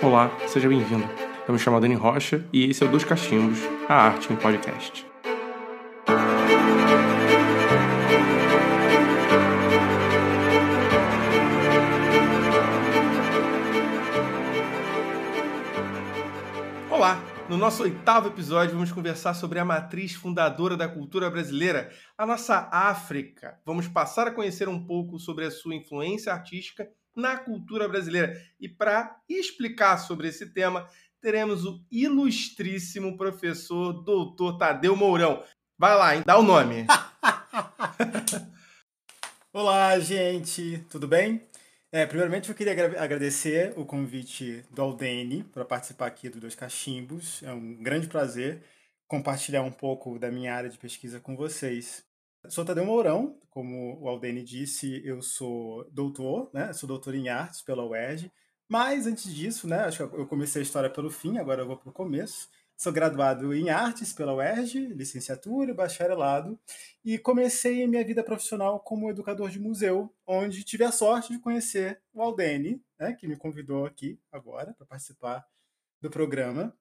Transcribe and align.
Olá, 0.00 0.30
seja 0.46 0.68
bem-vindo. 0.68 1.04
Eu 1.48 1.52
me 1.52 1.58
chamo 1.58 1.80
Dani 1.80 1.96
Rocha 1.96 2.48
e 2.52 2.70
esse 2.70 2.84
é 2.84 2.86
o 2.86 2.88
Dos 2.90 3.02
Cachimbos, 3.02 3.58
a 3.88 3.94
arte 3.94 4.32
em 4.32 4.36
podcast. 4.36 5.04
Olá! 16.88 17.20
No 17.48 17.56
nosso 17.56 17.82
oitavo 17.82 18.28
episódio, 18.28 18.74
vamos 18.74 18.92
conversar 18.92 19.34
sobre 19.34 19.58
a 19.58 19.64
matriz 19.64 20.14
fundadora 20.14 20.76
da 20.76 20.86
cultura 20.86 21.28
brasileira, 21.28 21.90
a 22.16 22.24
nossa 22.24 22.68
África. 22.70 23.58
Vamos 23.66 23.88
passar 23.88 24.28
a 24.28 24.30
conhecer 24.30 24.68
um 24.68 24.86
pouco 24.86 25.18
sobre 25.18 25.44
a 25.44 25.50
sua 25.50 25.74
influência 25.74 26.32
artística 26.32 26.88
na 27.18 27.36
cultura 27.36 27.88
brasileira. 27.88 28.40
E 28.60 28.68
para 28.68 29.20
explicar 29.28 29.98
sobre 29.98 30.28
esse 30.28 30.54
tema, 30.54 30.88
teremos 31.20 31.64
o 31.64 31.84
ilustríssimo 31.90 33.18
professor 33.18 33.92
doutor 33.92 34.56
Tadeu 34.56 34.94
Mourão. 34.94 35.42
Vai 35.76 35.96
lá, 35.96 36.16
hein? 36.16 36.22
dá 36.24 36.38
o 36.38 36.42
nome. 36.42 36.86
Olá, 39.52 39.98
gente, 39.98 40.84
tudo 40.88 41.08
bem? 41.08 41.42
É, 41.90 42.06
primeiramente, 42.06 42.48
eu 42.48 42.54
queria 42.54 42.72
agradecer 43.02 43.72
o 43.76 43.84
convite 43.84 44.64
do 44.70 44.82
Aldene 44.82 45.42
para 45.42 45.64
participar 45.64 46.06
aqui 46.06 46.28
do 46.28 46.38
Dois 46.38 46.54
Cachimbos. 46.54 47.42
É 47.42 47.52
um 47.52 47.82
grande 47.82 48.06
prazer 48.06 48.62
compartilhar 49.08 49.62
um 49.62 49.72
pouco 49.72 50.18
da 50.18 50.30
minha 50.30 50.54
área 50.54 50.70
de 50.70 50.78
pesquisa 50.78 51.18
com 51.18 51.34
vocês. 51.34 52.04
Sou 52.48 52.64
Tadeu 52.64 52.86
Mourão, 52.86 53.38
como 53.50 54.00
o 54.00 54.08
Aldene 54.08 54.42
disse, 54.42 55.02
eu 55.04 55.20
sou 55.20 55.84
doutor, 55.90 56.50
né? 56.52 56.72
Sou 56.72 56.88
doutor 56.88 57.14
em 57.14 57.28
artes 57.28 57.60
pela 57.60 57.84
UERJ. 57.84 58.32
Mas 58.68 59.06
antes 59.06 59.34
disso, 59.34 59.68
né? 59.68 59.80
Acho 59.80 60.08
que 60.08 60.16
eu 60.16 60.26
comecei 60.26 60.60
a 60.60 60.62
história 60.62 60.88
pelo 60.88 61.10
fim, 61.10 61.38
agora 61.38 61.62
eu 61.62 61.66
vou 61.66 61.76
para 61.76 61.90
o 61.90 61.92
começo. 61.92 62.48
Sou 62.76 62.92
graduado 62.92 63.52
em 63.52 63.70
artes 63.70 64.12
pela 64.12 64.34
UERJ, 64.34 64.86
licenciatura 64.94 65.72
e 65.72 65.74
bacharelado, 65.74 66.58
e 67.04 67.18
comecei 67.18 67.82
a 67.82 67.88
minha 67.88 68.04
vida 68.04 68.22
profissional 68.22 68.80
como 68.80 69.10
educador 69.10 69.50
de 69.50 69.58
museu, 69.58 70.14
onde 70.26 70.62
tive 70.62 70.84
a 70.84 70.92
sorte 70.92 71.32
de 71.32 71.40
conhecer 71.40 72.00
o 72.14 72.22
Aldene, 72.22 72.80
né, 72.98 73.14
que 73.14 73.26
me 73.26 73.36
convidou 73.36 73.84
aqui 73.84 74.18
agora 74.30 74.72
para 74.74 74.86
participar 74.86 75.44
do 76.00 76.08
programa. 76.08 76.72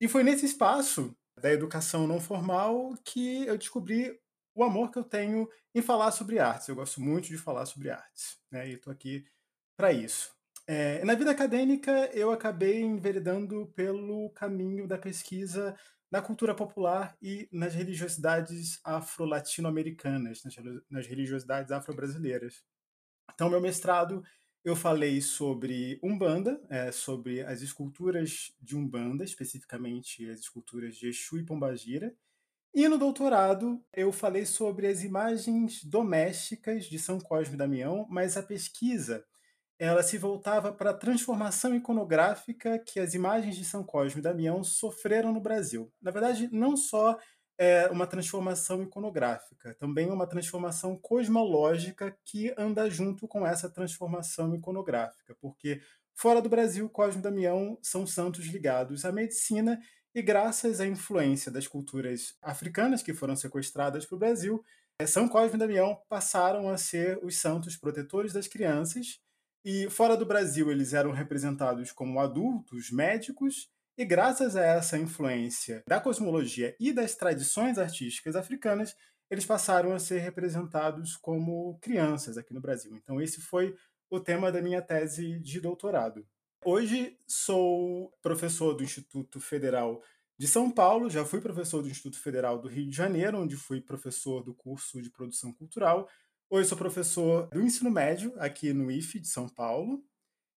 E 0.00 0.08
foi 0.08 0.24
nesse 0.24 0.44
espaço 0.44 1.16
da 1.40 1.52
educação 1.52 2.06
não 2.06 2.20
formal 2.20 2.94
que 3.04 3.46
eu 3.46 3.56
descobri 3.56 4.18
o 4.56 4.64
amor 4.64 4.90
que 4.90 4.98
eu 4.98 5.04
tenho 5.04 5.48
em 5.74 5.82
falar 5.82 6.10
sobre 6.10 6.38
artes. 6.38 6.66
Eu 6.66 6.74
gosto 6.74 7.00
muito 7.00 7.28
de 7.28 7.36
falar 7.36 7.66
sobre 7.66 7.90
artes, 7.90 8.38
né? 8.50 8.66
E 8.68 8.72
estou 8.72 8.92
aqui 8.92 9.24
para 9.76 9.92
isso. 9.92 10.34
É, 10.66 11.04
na 11.04 11.14
vida 11.14 11.30
acadêmica, 11.30 12.10
eu 12.12 12.32
acabei 12.32 12.80
enveredando 12.80 13.66
pelo 13.76 14.30
caminho 14.30 14.88
da 14.88 14.98
pesquisa 14.98 15.76
na 16.10 16.22
cultura 16.22 16.54
popular 16.54 17.16
e 17.20 17.48
nas 17.52 17.74
religiosidades 17.74 18.80
afro-latino-americanas, 18.82 20.42
nas, 20.90 21.06
religiosidades 21.06 21.70
afro-brasileiras. 21.70 22.64
Então, 23.32 23.50
meu 23.50 23.60
mestrado, 23.60 24.24
eu 24.64 24.74
falei 24.74 25.20
sobre 25.20 26.00
Umbanda, 26.02 26.60
é, 26.70 26.90
sobre 26.90 27.42
as 27.42 27.60
esculturas 27.60 28.52
de 28.60 28.76
Umbanda, 28.76 29.24
especificamente 29.24 30.28
as 30.30 30.40
esculturas 30.40 30.96
de 30.96 31.08
Exu 31.08 31.38
e 31.38 31.44
Pombagira, 31.44 32.16
e 32.76 32.86
no 32.88 32.98
doutorado, 32.98 33.82
eu 33.90 34.12
falei 34.12 34.44
sobre 34.44 34.86
as 34.86 35.02
imagens 35.02 35.82
domésticas 35.82 36.84
de 36.84 36.98
São 36.98 37.18
Cosme 37.18 37.54
e 37.54 37.56
Damião, 37.56 38.06
mas 38.10 38.36
a 38.36 38.42
pesquisa 38.42 39.24
ela 39.78 40.02
se 40.02 40.18
voltava 40.18 40.70
para 40.70 40.90
a 40.90 40.94
transformação 40.94 41.74
iconográfica 41.74 42.78
que 42.78 43.00
as 43.00 43.14
imagens 43.14 43.56
de 43.56 43.64
São 43.64 43.82
Cosme 43.82 44.20
e 44.20 44.22
Damião 44.22 44.62
sofreram 44.62 45.32
no 45.32 45.40
Brasil. 45.40 45.90
Na 46.02 46.10
verdade, 46.10 46.50
não 46.52 46.76
só 46.76 47.18
é 47.56 47.88
uma 47.88 48.06
transformação 48.06 48.82
iconográfica, 48.82 49.74
também 49.78 50.10
uma 50.10 50.26
transformação 50.26 50.98
cosmológica 50.98 52.14
que 52.26 52.54
anda 52.58 52.90
junto 52.90 53.26
com 53.26 53.46
essa 53.46 53.70
transformação 53.70 54.54
iconográfica, 54.54 55.34
porque 55.40 55.80
fora 56.14 56.42
do 56.42 56.50
Brasil, 56.50 56.90
Cosme 56.90 57.20
e 57.20 57.22
Damião 57.22 57.78
são 57.82 58.06
santos 58.06 58.44
ligados 58.44 59.06
à 59.06 59.12
medicina 59.12 59.80
e 60.16 60.22
graças 60.22 60.80
à 60.80 60.86
influência 60.86 61.52
das 61.52 61.68
culturas 61.68 62.34
africanas 62.40 63.02
que 63.02 63.12
foram 63.12 63.36
sequestradas 63.36 64.06
para 64.06 64.16
o 64.16 64.18
Brasil, 64.18 64.64
é, 64.98 65.06
São 65.06 65.28
Cosme 65.28 65.56
e 65.56 65.58
Damião 65.58 66.00
passaram 66.08 66.70
a 66.70 66.78
ser 66.78 67.22
os 67.22 67.36
santos 67.36 67.76
protetores 67.76 68.32
das 68.32 68.48
crianças. 68.48 69.20
E 69.62 69.90
fora 69.90 70.16
do 70.16 70.24
Brasil, 70.24 70.70
eles 70.70 70.94
eram 70.94 71.12
representados 71.12 71.92
como 71.92 72.18
adultos 72.18 72.90
médicos, 72.90 73.68
e 73.98 74.06
graças 74.06 74.56
a 74.56 74.64
essa 74.64 74.96
influência 74.96 75.82
da 75.86 76.00
cosmologia 76.00 76.74
e 76.80 76.94
das 76.94 77.14
tradições 77.14 77.76
artísticas 77.76 78.36
africanas, 78.36 78.96
eles 79.30 79.44
passaram 79.44 79.92
a 79.92 79.98
ser 79.98 80.20
representados 80.20 81.14
como 81.14 81.78
crianças 81.78 82.38
aqui 82.38 82.54
no 82.54 82.60
Brasil. 82.62 82.96
Então, 82.96 83.20
esse 83.20 83.42
foi 83.42 83.76
o 84.08 84.18
tema 84.18 84.50
da 84.50 84.62
minha 84.62 84.80
tese 84.80 85.38
de 85.40 85.60
doutorado. 85.60 86.26
Hoje 86.64 87.16
sou 87.26 88.12
professor 88.22 88.74
do 88.74 88.82
Instituto 88.82 89.40
Federal 89.40 90.02
de 90.38 90.46
São 90.46 90.70
Paulo, 90.70 91.08
já 91.08 91.24
fui 91.24 91.40
professor 91.40 91.82
do 91.82 91.88
Instituto 91.88 92.18
Federal 92.18 92.58
do 92.58 92.68
Rio 92.68 92.88
de 92.88 92.96
Janeiro, 92.96 93.38
onde 93.38 93.56
fui 93.56 93.80
professor 93.80 94.42
do 94.42 94.54
curso 94.54 95.00
de 95.00 95.10
produção 95.10 95.52
cultural. 95.52 96.08
Hoje 96.50 96.68
sou 96.68 96.76
professor 96.76 97.48
do 97.48 97.62
ensino 97.62 97.90
médio 97.90 98.34
aqui 98.38 98.72
no 98.72 98.90
IFE 98.90 99.20
de 99.20 99.28
São 99.28 99.48
Paulo. 99.48 100.04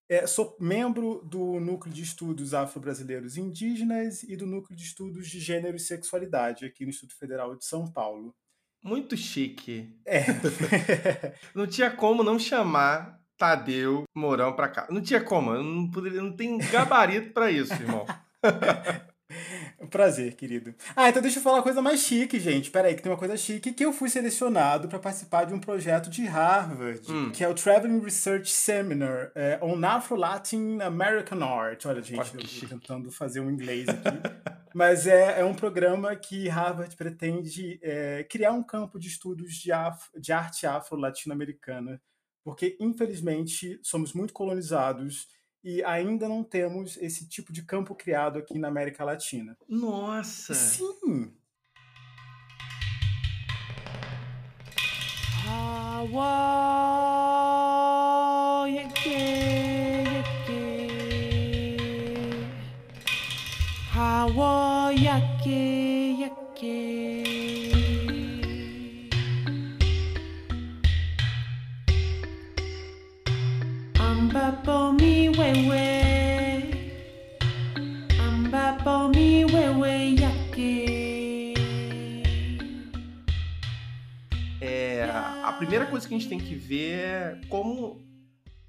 É, 0.09 0.25
sou 0.25 0.57
membro 0.59 1.23
do 1.23 1.59
Núcleo 1.59 1.93
de 1.93 2.01
Estudos 2.01 2.53
Afro-Brasileiros 2.53 3.37
e 3.37 3.41
Indígenas 3.41 4.23
e 4.23 4.35
do 4.35 4.47
Núcleo 4.47 4.75
de 4.75 4.83
Estudos 4.83 5.27
de 5.27 5.39
Gênero 5.39 5.77
e 5.77 5.79
Sexualidade 5.79 6.65
aqui 6.65 6.83
no 6.83 6.89
Instituto 6.89 7.17
Federal 7.17 7.55
de 7.55 7.63
São 7.63 7.89
Paulo. 7.89 8.35
Muito 8.83 9.15
chique. 9.15 9.95
É. 10.05 10.21
não 11.53 11.67
tinha 11.67 11.91
como 11.91 12.23
não 12.23 12.39
chamar 12.39 13.18
Tadeu 13.39 14.03
Mourão 14.13 14.53
para 14.53 14.67
cá. 14.67 14.85
Não 14.89 15.01
tinha 15.01 15.21
como, 15.21 15.53
não 15.53 15.89
poderia, 15.89 16.21
não 16.21 16.33
tem 16.33 16.57
gabarito 16.57 17.31
para 17.31 17.49
isso, 17.49 17.73
irmão. 17.73 18.05
Prazer, 19.89 20.35
querido. 20.35 20.75
Ah, 20.95 21.07
então 21.07 21.21
deixa 21.21 21.39
eu 21.39 21.43
falar 21.43 21.57
uma 21.57 21.63
coisa 21.63 21.81
mais 21.81 22.01
chique, 22.01 22.39
gente. 22.39 22.69
Peraí, 22.69 22.95
que 22.95 23.01
tem 23.01 23.11
uma 23.11 23.17
coisa 23.17 23.37
chique 23.37 23.71
que 23.71 23.85
eu 23.85 23.93
fui 23.93 24.09
selecionado 24.09 24.89
para 24.89 24.99
participar 24.99 25.45
de 25.45 25.53
um 25.53 25.59
projeto 25.59 26.09
de 26.09 26.25
Harvard, 26.25 27.01
hum. 27.09 27.31
que 27.31 27.43
é 27.43 27.47
o 27.47 27.53
Traveling 27.53 27.99
Research 28.01 28.51
Seminar 28.51 29.31
é, 29.33 29.57
on 29.61 29.83
Afro-Latin 29.85 30.79
American 30.81 31.41
Art. 31.43 31.85
Olha, 31.85 32.01
gente, 32.01 32.19
Olha, 32.19 32.43
eu 32.43 32.59
tô 32.61 32.67
tentando 32.67 33.11
fazer 33.11 33.39
um 33.39 33.49
inglês 33.49 33.87
aqui. 33.89 34.17
Mas 34.73 35.07
é, 35.07 35.39
é 35.39 35.45
um 35.45 35.53
programa 35.53 36.15
que 36.15 36.49
Harvard 36.49 36.95
pretende 36.95 37.79
é, 37.81 38.23
criar 38.23 38.51
um 38.51 38.63
campo 38.63 38.99
de 38.99 39.07
estudos 39.07 39.53
de, 39.55 39.71
af 39.71 40.09
de 40.19 40.33
arte 40.33 40.67
afro-latino-americana 40.67 42.01
porque 42.49 42.75
infelizmente 42.79 43.79
somos 43.83 44.11
muito 44.11 44.33
colonizados 44.33 45.27
e 45.63 45.83
ainda 45.83 46.27
não 46.27 46.43
temos 46.43 46.97
esse 46.97 47.29
tipo 47.29 47.53
de 47.53 47.61
campo 47.61 47.93
criado 47.93 48.39
aqui 48.39 48.57
na 48.57 48.69
América 48.69 49.03
Latina. 49.03 49.55
Nossa! 49.67 50.55
Sim! 50.55 51.31
Hawaii, 55.45 56.49
primeira 65.03 65.78
coisa 85.99 86.07
que 86.07 86.15
a 86.15 86.17
gente 86.17 86.29
tem 86.29 86.39
que 86.39 86.55
ver 86.55 86.99
é 86.99 87.41
como 87.49 88.01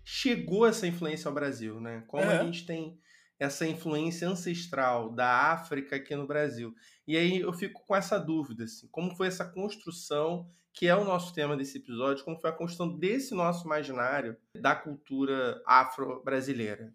chegou 0.05 0.67
essa 0.67 0.87
influência 0.87 1.29
ao 1.29 1.35
Brasil, 1.35 1.81
né? 1.81 2.03
Como 2.09 2.25
é. 2.25 2.39
a 2.39 2.45
gente 2.45 2.67
tem 2.67 2.99
essa 3.39 3.67
influência 3.67 4.29
ancestral 4.29 5.11
da 5.11 5.53
África 5.53 5.97
aqui 5.97 6.15
no 6.17 6.27
Brasil. 6.27 6.75
E 7.07 7.17
aí 7.17 7.41
eu 7.41 7.53
fico 7.53 7.85
com 7.87 7.95
essa 7.95 8.19
dúvida, 8.19 8.65
assim, 8.65 8.89
como 8.89 9.15
foi 9.15 9.29
essa 9.29 9.45
construção, 9.45 10.51
que 10.73 10.87
é 10.87 10.97
o 10.97 11.05
nosso 11.05 11.33
tema 11.33 11.57
desse 11.57 11.79
episódio, 11.79 12.25
como 12.25 12.39
foi 12.39 12.51
a 12.51 12.55
construção 12.55 12.99
desse 12.99 13.35
nosso 13.35 13.65
imaginário 13.65 14.37
da 14.61 14.75
cultura 14.75 15.63
afro-brasileira? 15.67 16.93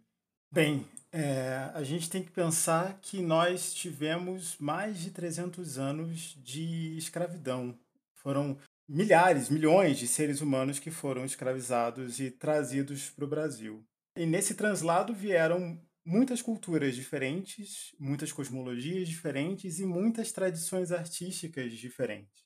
Bem, 0.52 0.86
é, 1.12 1.72
a 1.74 1.84
gente 1.84 2.10
tem 2.10 2.24
que 2.24 2.32
pensar 2.32 3.00
que 3.02 3.22
nós 3.22 3.74
tivemos 3.74 4.58
mais 4.58 5.00
de 5.00 5.12
300 5.12 5.78
anos 5.78 6.38
de 6.44 6.96
escravidão. 6.98 7.78
Foram 8.14 8.58
milhares, 8.88 9.50
milhões 9.50 9.98
de 9.98 10.08
seres 10.08 10.42
humanos 10.42 10.80
que 10.80 10.92
foram 10.92 11.26
escravizados 11.26 12.20
e 12.20 12.30
trazidos 12.30 13.10
para 13.10 13.26
o 13.26 13.28
Brasil. 13.28 13.86
E 14.16 14.26
nesse 14.26 14.56
translado 14.56 15.14
vieram 15.14 15.82
muitas 16.06 16.42
culturas 16.42 16.96
diferentes, 16.96 17.96
muitas 18.00 18.32
cosmologias 18.32 19.08
diferentes 19.08 19.80
e 19.80 19.86
muitas 19.86 20.32
tradições 20.32 20.92
artísticas 20.92 21.74
diferentes. 21.74 22.46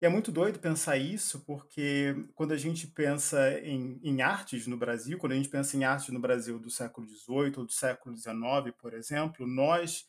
E 0.00 0.06
é 0.06 0.08
muito 0.08 0.30
doido 0.30 0.58
pensar 0.58 0.98
isso, 0.98 1.40
porque 1.46 2.14
quando 2.34 2.52
a 2.52 2.56
gente 2.56 2.86
pensa 2.86 3.58
em, 3.60 3.98
em 4.02 4.20
artes 4.20 4.66
no 4.66 4.76
Brasil, 4.76 5.18
quando 5.18 5.32
a 5.32 5.36
gente 5.36 5.48
pensa 5.48 5.76
em 5.76 5.84
artes 5.84 6.08
no 6.10 6.20
Brasil 6.20 6.58
do 6.58 6.70
século 6.70 7.06
XVIII 7.06 7.52
ou 7.56 7.64
do 7.64 7.72
século 7.72 8.14
XIX, 8.14 8.74
por 8.78 8.92
exemplo, 8.92 9.46
nós 9.46 10.06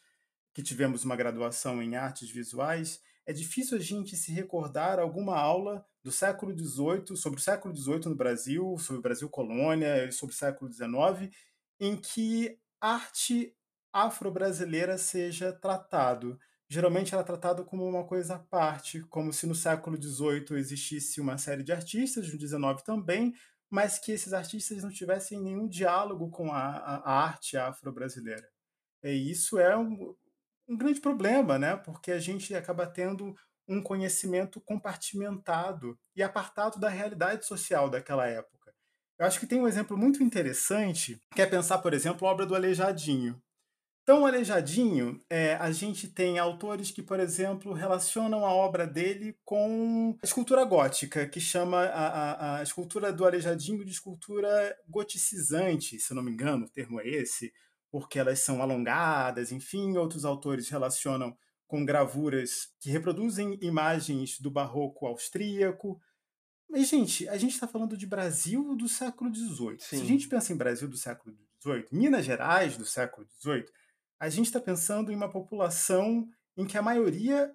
que 0.53 0.63
tivemos 0.63 1.05
uma 1.05 1.15
graduação 1.15 1.81
em 1.81 1.95
artes 1.95 2.29
visuais, 2.29 2.99
é 3.27 3.33
difícil 3.33 3.77
a 3.77 3.81
gente 3.81 4.15
se 4.15 4.31
recordar 4.31 4.99
alguma 4.99 5.37
aula 5.37 5.85
do 6.01 6.11
século 6.11 6.57
XVIII, 6.57 7.15
sobre 7.15 7.39
o 7.39 7.43
século 7.43 7.75
XVIII 7.75 8.05
no 8.05 8.15
Brasil, 8.15 8.77
sobre 8.79 8.99
o 8.99 9.03
Brasil 9.03 9.29
colônia 9.29 10.09
sobre 10.11 10.33
o 10.33 10.37
século 10.37 10.71
XIX, 10.71 11.35
em 11.79 11.95
que 11.95 12.57
arte 12.81 13.53
afro-brasileira 13.93 14.97
seja 14.97 15.51
tratado 15.51 16.39
geralmente 16.69 17.13
era 17.13 17.23
tratado 17.23 17.63
como 17.63 17.87
uma 17.87 18.03
coisa 18.03 18.35
à 18.35 18.39
parte, 18.39 19.01
como 19.03 19.31
se 19.31 19.47
no 19.47 19.55
século 19.55 20.01
XVIII 20.01 20.57
existisse 20.57 21.21
uma 21.21 21.37
série 21.37 21.63
de 21.63 21.71
artistas, 21.71 22.31
no 22.31 22.39
XIX 22.39 22.81
também, 22.83 23.33
mas 23.69 23.97
que 23.97 24.11
esses 24.11 24.33
artistas 24.33 24.83
não 24.83 24.89
tivessem 24.89 25.41
nenhum 25.41 25.67
diálogo 25.67 26.29
com 26.29 26.51
a, 26.51 26.77
a, 26.77 26.95
a 26.97 27.23
arte 27.25 27.57
afro-brasileira. 27.57 28.47
E 29.03 29.31
isso 29.31 29.59
é 29.59 29.77
um, 29.77 30.15
um 30.67 30.77
grande 30.77 30.99
problema, 30.99 31.57
né? 31.57 31.75
porque 31.75 32.11
a 32.11 32.19
gente 32.19 32.53
acaba 32.53 32.85
tendo 32.85 33.35
um 33.67 33.81
conhecimento 33.81 34.61
compartimentado 34.61 35.97
e 36.15 36.23
apartado 36.23 36.79
da 36.79 36.89
realidade 36.89 37.45
social 37.45 37.89
daquela 37.89 38.25
época. 38.27 38.73
Eu 39.19 39.25
acho 39.25 39.39
que 39.39 39.47
tem 39.47 39.59
um 39.59 39.67
exemplo 39.67 39.97
muito 39.97 40.23
interessante, 40.23 41.19
que 41.33 41.41
é 41.41 41.45
pensar, 41.45 41.79
por 41.79 41.93
exemplo, 41.93 42.27
a 42.27 42.31
obra 42.31 42.45
do 42.45 42.55
Aleijadinho. 42.55 43.41
Tão 44.07 44.25
aleijadinho, 44.25 45.21
é, 45.29 45.55
a 45.55 45.69
gente 45.69 46.07
tem 46.07 46.39
autores 46.39 46.91
que, 46.91 47.03
por 47.03 47.19
exemplo, 47.19 47.73
relacionam 47.73 48.45
a 48.45 48.53
obra 48.53 48.87
dele 48.87 49.37
com 49.43 50.17
a 50.23 50.25
escultura 50.25 50.63
gótica, 50.63 51.27
que 51.27 51.41
chama 51.41 51.83
a, 51.83 52.07
a, 52.07 52.59
a 52.59 52.63
escultura 52.63 53.11
do 53.11 53.25
aleijadinho 53.25 53.83
de 53.83 53.91
escultura 53.91 54.73
goticizante, 54.87 55.99
se 55.99 56.13
não 56.13 56.23
me 56.23 56.31
engano, 56.31 56.67
o 56.67 56.69
termo 56.69 57.01
é 57.01 57.05
esse, 57.05 57.51
porque 57.89 58.19
elas 58.19 58.39
são 58.39 58.61
alongadas, 58.61 59.51
enfim, 59.51 59.97
outros 59.97 60.25
autores 60.25 60.69
relacionam 60.69 61.35
com 61.67 61.83
gravuras 61.85 62.69
que 62.79 62.89
reproduzem 62.89 63.57
imagens 63.61 64.39
do 64.39 64.49
barroco 64.49 65.05
austríaco. 65.05 65.99
Mas, 66.69 66.89
gente, 66.89 67.27
a 67.29 67.37
gente 67.37 67.53
está 67.53 67.67
falando 67.67 67.97
de 67.97 68.05
Brasil 68.05 68.75
do 68.75 68.87
século 68.87 69.33
XVIII. 69.33 69.79
Se 69.79 69.95
a 69.95 70.05
gente 70.05 70.27
pensa 70.27 70.53
em 70.53 70.57
Brasil 70.57 70.87
do 70.87 70.97
século 70.97 71.35
XVIII, 71.61 71.85
Minas 71.91 72.25
Gerais 72.25 72.77
do 72.77 72.85
século 72.85 73.27
XVIII, 73.39 73.65
a 74.19 74.29
gente 74.29 74.47
está 74.47 74.59
pensando 74.59 75.11
em 75.11 75.15
uma 75.15 75.29
população 75.29 76.27
em 76.55 76.65
que 76.65 76.77
a 76.77 76.81
maioria 76.81 77.53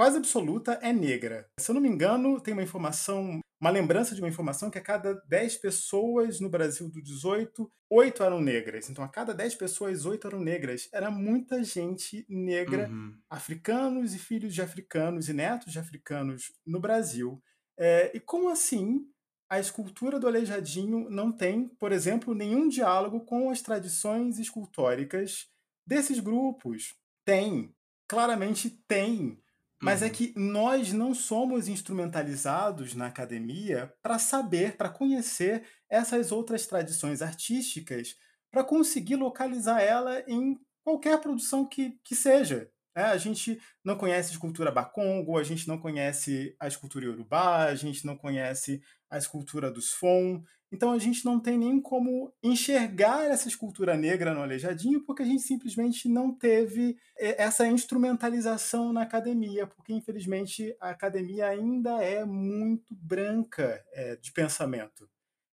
quase 0.00 0.16
absoluta 0.16 0.78
é 0.80 0.94
negra. 0.94 1.46
Se 1.58 1.70
eu 1.70 1.74
não 1.74 1.82
me 1.82 1.88
engano, 1.90 2.40
tem 2.40 2.54
uma 2.54 2.62
informação, 2.62 3.38
uma 3.60 3.68
lembrança 3.68 4.14
de 4.14 4.22
uma 4.22 4.30
informação 4.30 4.70
que 4.70 4.78
a 4.78 4.82
cada 4.82 5.12
10 5.28 5.58
pessoas 5.58 6.40
no 6.40 6.48
Brasil 6.48 6.90
do 6.90 7.02
18, 7.02 7.70
8 7.90 8.22
eram 8.22 8.40
negras. 8.40 8.88
Então, 8.88 9.04
a 9.04 9.08
cada 9.10 9.34
10 9.34 9.56
pessoas, 9.56 10.06
8 10.06 10.26
eram 10.26 10.40
negras. 10.40 10.88
Era 10.90 11.10
muita 11.10 11.62
gente 11.62 12.24
negra, 12.30 12.88
uhum. 12.88 13.14
africanos 13.28 14.14
e 14.14 14.18
filhos 14.18 14.54
de 14.54 14.62
africanos 14.62 15.28
e 15.28 15.34
netos 15.34 15.70
de 15.70 15.78
africanos 15.78 16.50
no 16.66 16.80
Brasil. 16.80 17.38
É, 17.78 18.10
e 18.16 18.20
como 18.20 18.48
assim 18.48 19.06
a 19.50 19.60
escultura 19.60 20.18
do 20.18 20.26
Aleijadinho 20.26 21.10
não 21.10 21.30
tem, 21.30 21.68
por 21.78 21.92
exemplo, 21.92 22.34
nenhum 22.34 22.70
diálogo 22.70 23.20
com 23.26 23.50
as 23.50 23.60
tradições 23.60 24.38
escultóricas 24.38 25.46
desses 25.86 26.20
grupos. 26.20 26.94
Tem, 27.22 27.74
claramente 28.08 28.70
tem. 28.88 29.38
Mas 29.82 30.02
é 30.02 30.06
uhum. 30.06 30.10
é 30.10 30.14
que 30.14 30.34
nós 30.36 30.92
não 30.92 31.14
somos 31.14 31.66
instrumentalizados 31.66 32.94
na 32.94 33.06
academia 33.06 33.92
para 34.02 34.18
saber, 34.18 34.76
para 34.76 34.90
conhecer 34.90 35.64
essas 35.88 36.30
outras 36.30 36.66
tradições 36.66 37.22
artísticas, 37.22 38.14
para 38.50 38.62
conseguir 38.62 39.16
localizar 39.16 39.80
ela 39.80 40.22
em 40.28 40.60
qualquer 40.84 41.18
produção 41.20 41.66
que, 41.66 41.98
que 42.04 42.14
seja. 42.14 42.70
É, 42.94 43.02
a 43.02 43.16
gente 43.16 43.60
não 43.84 43.96
conhece 43.96 44.30
a 44.30 44.32
escultura 44.32 44.70
Bakongo, 44.70 45.38
a 45.38 45.44
gente 45.44 45.66
não 45.68 45.78
conhece 45.78 46.54
a 46.58 46.66
escultura 46.66 47.06
Yorubá, 47.06 47.64
a 47.66 47.74
gente 47.74 48.04
não 48.04 48.16
conhece 48.16 48.82
a 49.08 49.16
escultura 49.16 49.70
dos 49.70 49.92
Fon. 49.92 50.42
Então 50.72 50.92
a 50.92 50.98
gente 50.98 51.24
não 51.24 51.40
tem 51.40 51.58
nem 51.58 51.80
como 51.80 52.32
enxergar 52.42 53.24
essa 53.24 53.48
escultura 53.48 53.96
negra 53.96 54.32
no 54.32 54.42
Aleijadinho, 54.42 55.00
porque 55.00 55.22
a 55.22 55.26
gente 55.26 55.42
simplesmente 55.42 56.08
não 56.08 56.32
teve 56.32 56.96
é, 57.18 57.42
essa 57.42 57.66
instrumentalização 57.66 58.92
na 58.92 59.02
academia, 59.02 59.66
porque 59.66 59.92
infelizmente 59.92 60.74
a 60.80 60.90
academia 60.90 61.48
ainda 61.48 62.02
é 62.02 62.24
muito 62.24 62.94
branca 62.94 63.84
é, 63.92 64.16
de 64.16 64.30
pensamento. 64.32 65.08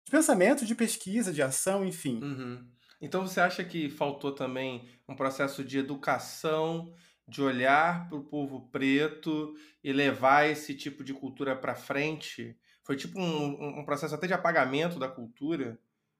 De 0.05 0.11
pensamento, 0.11 0.65
de 0.65 0.75
pesquisa, 0.75 1.33
de 1.33 1.41
ação, 1.41 1.83
enfim. 1.83 2.23
Uhum. 2.23 2.65
Então 3.01 3.27
você 3.27 3.39
acha 3.39 3.63
que 3.63 3.89
faltou 3.89 4.31
também 4.31 4.87
um 5.07 5.15
processo 5.15 5.63
de 5.63 5.79
educação 5.79 6.93
de 7.27 7.41
olhar 7.41 8.07
para 8.07 8.17
o 8.17 8.23
povo 8.23 8.69
preto 8.71 9.53
e 9.83 9.91
levar 9.91 10.47
esse 10.47 10.73
tipo 10.73 11.03
de 11.03 11.13
cultura 11.13 11.55
para 11.55 11.75
frente? 11.75 12.57
Foi 12.87 12.95
tipo 12.95 13.19
um, 13.19 13.79
um, 13.79 13.83
processo 13.83 14.15
até 14.15 14.27
de 14.27 14.33
apagamento 14.33 14.97
da 14.97 15.09
cultura? 15.09 15.77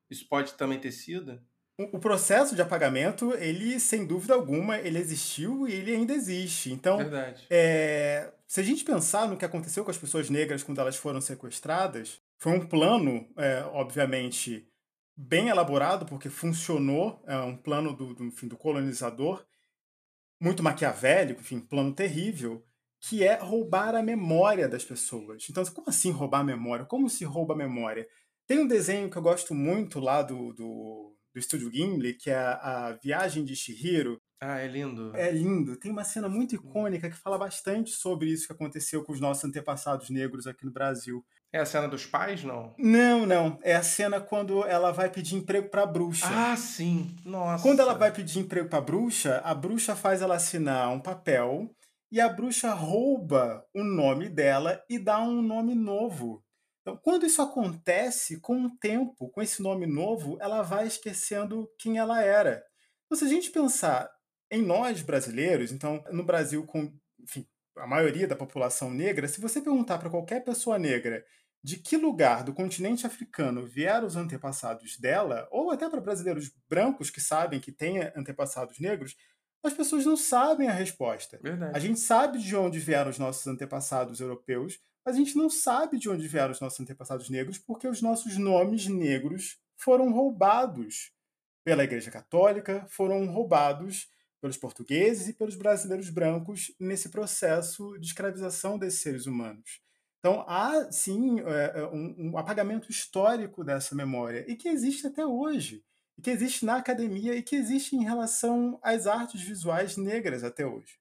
Isso 0.10 0.28
pode 0.28 0.54
também 0.56 0.78
ter 0.78 0.92
sido? 0.92 1.42
O 1.78 1.98
processo 1.98 2.56
de 2.56 2.62
apagamento, 2.62 3.34
ele, 3.36 3.80
sem 3.80 4.06
dúvida 4.06 4.34
alguma, 4.34 4.78
ele 4.78 5.00
existiu 5.00 5.66
e 5.66 5.72
ele 5.72 5.96
ainda 5.96 6.12
existe. 6.12 6.74
Então, 6.74 7.00
é, 7.50 8.34
se 8.46 8.60
a 8.60 8.64
gente 8.64 8.84
pensar 8.84 9.30
no 9.30 9.38
que 9.38 9.46
aconteceu 9.46 9.86
com 9.86 9.92
as 9.92 9.98
pessoas 9.98 10.30
negras 10.30 10.62
quando 10.62 10.82
elas 10.82 10.98
foram 10.98 11.22
sequestradas, 11.22 12.20
foi 12.38 12.52
um 12.52 12.68
plano, 12.68 13.26
é, 13.38 13.64
obviamente, 13.72 14.68
bem 15.16 15.48
elaborado, 15.48 16.06
porque 16.06 16.30
funcionou, 16.30 17.24
é 17.26 17.38
um 17.38 17.56
plano 17.56 17.96
do, 17.96 18.14
do, 18.14 18.26
enfim, 18.26 18.50
do 18.50 18.58
colonizador, 18.58 19.46
muito 20.38 20.62
maquiavélico, 20.62 21.40
enfim, 21.40 21.62
plano 21.62 21.94
terrível, 21.94 22.62
que 23.00 23.24
é 23.24 23.36
roubar 23.36 23.96
a 23.96 24.04
memória 24.04 24.68
das 24.68 24.84
pessoas. 24.84 25.46
Então, 25.50 25.64
como 25.66 25.90
assim 25.90 26.12
roubar 26.12 26.40
a 26.40 26.44
memória? 26.44 26.86
Como 26.86 27.10
se 27.10 27.24
rouba 27.26 27.54
a 27.54 27.58
memória? 27.58 28.08
Tem 28.48 28.60
um 28.60 28.68
desenho 28.68 29.10
que 29.10 29.18
eu 29.18 29.22
gosto 29.22 29.54
muito 29.54 30.00
lá 30.00 30.22
do, 30.22 30.54
do, 30.54 31.16
do 31.34 31.40
Estúdio 31.40 31.72
Gimli, 31.72 32.14
que 32.14 32.30
é 32.30 32.38
a, 32.38 32.88
a 32.88 32.92
Viagem 32.94 33.44
de 33.44 33.56
Shihiro. 33.56 34.18
Ah, 34.40 34.60
é 34.60 34.68
lindo. 34.68 35.12
É 35.16 35.32
lindo. 35.32 35.76
Tem 35.78 35.92
uma 35.92 36.04
cena 36.04 36.30
muito 36.30 36.56
icônica 36.56 37.10
que 37.10 37.18
fala 37.18 37.38
bastante 37.38 37.92
sobre 37.92 38.30
isso 38.30 38.48
que 38.48 38.54
aconteceu 38.54 39.04
com 39.04 39.12
os 39.12 39.20
nossos 39.20 39.44
antepassados 39.44 40.10
negros 40.10 40.46
aqui 40.46 40.64
no 40.64 40.72
Brasil. 40.72 41.26
É 41.52 41.60
a 41.60 41.66
cena 41.66 41.88
dos 41.88 42.06
pais, 42.06 42.44
não? 42.44 42.76
Não, 42.78 43.26
não. 43.26 43.58
É 43.64 43.76
a 43.76 43.82
cena 43.82 44.20
quando 44.20 44.64
ela 44.66 44.92
vai 44.92 45.10
pedir 45.10 45.36
emprego 45.36 45.70
pra 45.70 45.86
bruxa. 45.86 46.28
Ah, 46.30 46.56
sim. 46.56 47.16
Nossa. 47.26 47.64
Quando 47.64 47.80
ela 47.80 47.94
vai 47.94 48.12
pedir 48.12 48.40
emprego 48.40 48.70
pra 48.70 48.82
bruxa, 48.82 49.42
a 49.44 49.56
bruxa 49.56 49.96
faz 49.96 50.22
ela 50.22 50.36
assinar 50.36 50.90
um 50.92 51.00
papel 51.00 51.70
e 52.12 52.22
a 52.22 52.30
bruxa 52.30 52.74
rouba 52.74 53.66
o 53.74 53.84
nome 53.84 54.30
dela 54.30 54.84
e 54.90 54.98
dá 54.98 55.22
um 55.22 55.42
nome 55.42 55.76
novo. 55.76 56.44
Então, 56.82 56.98
quando 57.04 57.26
isso 57.26 57.42
acontece, 57.42 58.40
com 58.40 58.64
o 58.64 58.78
tempo, 58.78 59.30
com 59.30 59.42
esse 59.42 59.62
nome 59.62 59.86
novo, 59.86 60.38
ela 60.40 60.62
vai 60.62 60.88
esquecendo 60.88 61.70
quem 61.78 61.98
ela 61.98 62.24
era. 62.24 62.64
Então, 63.06 63.18
se 63.18 63.26
a 63.26 63.28
gente 63.28 63.52
pensar 63.52 64.10
em 64.50 64.62
nós 64.62 65.02
brasileiros, 65.02 65.72
então, 65.72 66.02
no 66.12 66.24
Brasil, 66.24 66.66
com 66.66 66.94
enfim, 67.20 67.46
a 67.78 67.86
maioria 67.86 68.28
da 68.28 68.36
população 68.36 68.90
negra, 68.90 69.28
se 69.28 69.42
você 69.42 69.62
perguntar 69.62 69.98
para 69.98 70.10
qualquer 70.10 70.44
pessoa 70.44 70.80
negra 70.80 71.26
de 71.64 71.78
que 71.78 71.98
lugar 71.98 72.44
do 72.44 72.54
continente 72.54 73.06
africano 73.06 73.66
vieram 73.66 74.08
os 74.08 74.16
antepassados 74.16 74.98
dela, 74.98 75.48
ou 75.52 75.72
até 75.72 75.90
para 75.90 76.00
brasileiros 76.00 76.50
brancos 76.70 77.10
que 77.10 77.20
sabem 77.20 77.60
que 77.60 77.72
têm 77.72 78.00
antepassados 78.16 78.80
negros, 78.80 79.18
as 79.64 79.74
pessoas 79.74 80.06
não 80.06 80.16
sabem 80.16 80.68
a 80.68 80.74
resposta. 80.74 81.40
Verdade. 81.42 81.76
A 81.76 81.80
gente 81.80 82.00
sabe 82.00 82.40
de 82.40 82.56
onde 82.56 82.80
vieram 82.80 83.10
os 83.10 83.20
nossos 83.20 83.46
antepassados 83.48 84.20
europeus, 84.20 84.80
mas 85.06 85.16
a 85.16 85.20
gente 85.20 85.36
não 85.36 85.50
sabe 85.50 85.98
de 85.98 86.10
onde 86.10 86.28
vieram 86.28 86.52
os 86.52 86.60
nossos 86.60 86.80
antepassados 86.80 87.30
negros, 87.30 87.58
porque 87.58 87.88
os 87.88 88.02
nossos 88.02 88.38
nomes 88.38 88.88
negros 88.88 89.58
foram 89.78 90.12
roubados 90.12 91.12
pela 91.64 91.84
Igreja 91.84 92.12
Católica, 92.12 92.86
foram 92.90 93.26
roubados 93.28 94.10
pelos 94.40 94.58
portugueses 94.58 95.28
e 95.28 95.34
pelos 95.34 95.56
brasileiros 95.56 96.10
brancos 96.10 96.74
nesse 96.80 97.10
processo 97.10 97.98
de 98.00 98.08
escravização 98.08 98.78
desses 98.78 99.02
seres 99.02 99.26
humanos. 99.26 99.82
Então, 100.20 100.44
há, 100.48 100.92
sim, 100.92 101.40
é, 101.42 101.80
é, 101.80 101.88
um, 101.88 102.38
apagamento 102.38 102.92
histórico 102.92 103.64
dessa 103.64 103.96
memória, 103.96 104.46
e 104.48 104.56
que 104.56 104.68
existe 104.68 105.08
até 105.08 105.26
hoje, 105.26 105.84
que 106.22 106.30
existe 106.30 106.66
na 106.66 106.78
academia, 106.78 107.36
e 107.36 107.44
que 107.44 107.56
existe 107.56 107.96
em 107.96 108.04
relação 108.04 108.80
às 108.84 109.08
artes 109.08 109.42
visuais 109.42 109.98
negras 109.98 110.44
até 110.44 110.66
hoje. 110.66 111.00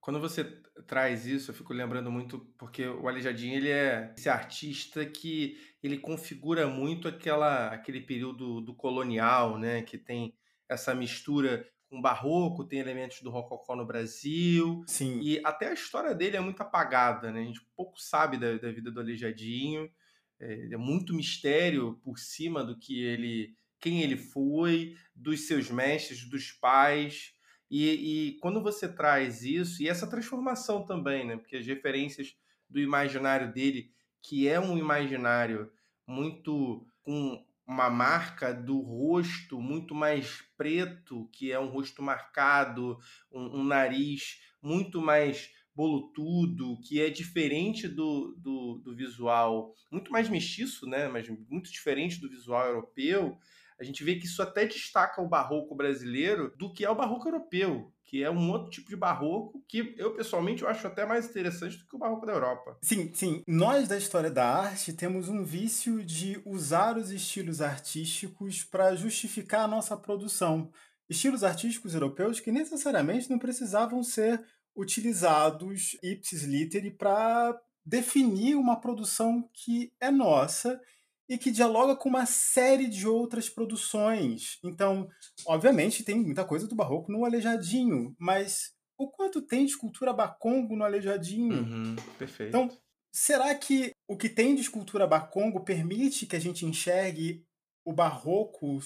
Quando 0.00 0.20
você 0.20 0.44
traz 0.86 1.26
isso, 1.26 1.50
eu 1.50 1.54
fico 1.54 1.72
lembrando 1.72 2.10
muito, 2.12 2.38
porque 2.56 2.86
o 2.86 3.08
Aleijadinho 3.08 3.56
ele 3.56 3.70
é 3.70 4.14
esse 4.16 4.28
artista 4.28 5.04
que 5.04 5.58
ele 5.82 5.98
configura 5.98 6.68
muito 6.68 7.08
aquela, 7.08 7.68
aquele 7.68 8.00
período 8.00 8.60
do 8.60 8.74
colonial, 8.74 9.58
né? 9.58 9.82
Que 9.82 9.98
tem 9.98 10.32
essa 10.68 10.94
mistura 10.94 11.66
com 11.88 12.00
barroco, 12.00 12.64
tem 12.64 12.78
elementos 12.78 13.20
do 13.20 13.30
rococó 13.30 13.74
no 13.74 13.86
Brasil. 13.86 14.84
Sim. 14.86 15.20
E 15.20 15.40
até 15.44 15.68
a 15.68 15.74
história 15.74 16.14
dele 16.14 16.36
é 16.36 16.40
muito 16.40 16.60
apagada, 16.60 17.30
né? 17.32 17.40
A 17.40 17.44
gente 17.44 17.60
pouco 17.76 18.00
sabe 18.00 18.36
da, 18.36 18.56
da 18.58 18.70
vida 18.70 18.90
do 18.90 19.00
Aleijadinho. 19.00 19.90
É, 20.38 20.68
é, 20.72 20.76
muito 20.76 21.14
mistério 21.14 21.98
por 22.04 22.18
cima 22.18 22.62
do 22.62 22.78
que 22.78 23.02
ele, 23.02 23.56
quem 23.80 24.02
ele 24.02 24.16
foi, 24.16 24.96
dos 25.14 25.46
seus 25.46 25.70
mestres, 25.70 26.28
dos 26.28 26.52
pais. 26.52 27.34
E, 27.70 27.88
e 28.28 28.32
quando 28.38 28.62
você 28.62 28.88
traz 28.88 29.42
isso, 29.42 29.82
e 29.82 29.88
essa 29.88 30.08
transformação 30.08 30.84
também, 30.84 31.26
né? 31.26 31.36
Porque 31.36 31.56
as 31.56 31.66
referências 31.66 32.36
do 32.68 32.80
imaginário 32.80 33.52
dele, 33.52 33.90
que 34.22 34.48
é 34.48 34.58
um 34.58 34.76
imaginário 34.76 35.70
muito 36.06 36.86
com 37.02 37.44
uma 37.66 37.90
marca 37.90 38.54
do 38.54 38.78
rosto 38.80 39.60
muito 39.60 39.94
mais 39.94 40.42
preto, 40.56 41.28
que 41.32 41.50
é 41.50 41.58
um 41.58 41.68
rosto 41.68 42.00
marcado, 42.00 42.98
um, 43.30 43.60
um 43.60 43.64
nariz 43.64 44.40
muito 44.62 45.00
mais 45.00 45.50
bolutudo, 45.74 46.80
que 46.80 47.00
é 47.00 47.10
diferente 47.10 47.86
do, 47.86 48.34
do, 48.38 48.80
do, 48.82 48.94
visual, 48.94 49.74
muito 49.90 50.10
mais 50.10 50.28
mestiço, 50.28 50.86
né? 50.86 51.06
mas 51.06 51.28
muito 51.50 51.70
diferente 51.70 52.18
do 52.18 52.30
visual 52.30 52.66
europeu, 52.66 53.38
a 53.78 53.84
gente 53.84 54.02
vê 54.02 54.16
que 54.16 54.26
isso 54.26 54.42
até 54.42 54.64
destaca 54.66 55.20
o 55.20 55.28
barroco 55.28 55.74
brasileiro 55.74 56.52
do 56.56 56.72
que 56.72 56.84
é 56.84 56.90
o 56.90 56.94
barroco 56.94 57.28
europeu 57.28 57.92
que 58.06 58.22
é 58.22 58.30
um 58.30 58.50
outro 58.50 58.70
tipo 58.70 58.88
de 58.88 58.96
barroco 58.96 59.62
que 59.68 59.94
eu 59.98 60.14
pessoalmente 60.14 60.62
eu 60.62 60.68
acho 60.68 60.86
até 60.86 61.04
mais 61.04 61.28
interessante 61.28 61.76
do 61.76 61.86
que 61.86 61.96
o 61.96 61.98
barroco 61.98 62.24
da 62.24 62.32
Europa. 62.32 62.78
Sim, 62.80 63.10
sim. 63.12 63.42
Nós 63.46 63.88
da 63.88 63.98
história 63.98 64.30
da 64.30 64.48
arte 64.48 64.92
temos 64.92 65.28
um 65.28 65.42
vício 65.42 66.04
de 66.04 66.40
usar 66.46 66.96
os 66.96 67.10
estilos 67.10 67.60
artísticos 67.60 68.62
para 68.62 68.94
justificar 68.94 69.64
a 69.64 69.68
nossa 69.68 69.96
produção. 69.96 70.70
Estilos 71.08 71.42
artísticos 71.42 71.94
europeus 71.94 72.38
que 72.38 72.52
necessariamente 72.52 73.28
não 73.28 73.38
precisavam 73.40 74.02
ser 74.04 74.40
utilizados 74.74 75.96
ipsis 76.02 76.44
literi 76.44 76.92
para 76.92 77.60
definir 77.84 78.54
uma 78.54 78.80
produção 78.80 79.48
que 79.52 79.92
é 80.00 80.10
nossa 80.10 80.80
e 81.28 81.36
que 81.36 81.50
dialoga 81.50 81.96
com 81.96 82.08
uma 82.08 82.26
série 82.26 82.86
de 82.86 83.06
outras 83.06 83.48
produções. 83.48 84.58
Então, 84.64 85.08
obviamente, 85.46 86.04
tem 86.04 86.16
muita 86.16 86.44
coisa 86.44 86.68
do 86.68 86.76
barroco 86.76 87.10
no 87.10 87.24
Aleijadinho, 87.24 88.14
mas 88.18 88.72
o 88.98 89.08
quanto 89.08 89.42
tem 89.42 89.64
de 89.64 89.72
escultura 89.72 90.12
bacongo 90.12 90.76
no 90.76 90.84
Aleijadinho? 90.84 91.58
Uhum, 91.58 91.96
perfeito. 92.18 92.48
Então, 92.48 92.70
será 93.12 93.54
que 93.54 93.90
o 94.08 94.16
que 94.16 94.28
tem 94.28 94.54
de 94.54 94.62
escultura 94.62 95.06
bacongo 95.06 95.64
permite 95.64 96.26
que 96.26 96.36
a 96.36 96.40
gente 96.40 96.64
enxergue 96.64 97.44
o 97.84 97.92
barroco, 97.92 98.78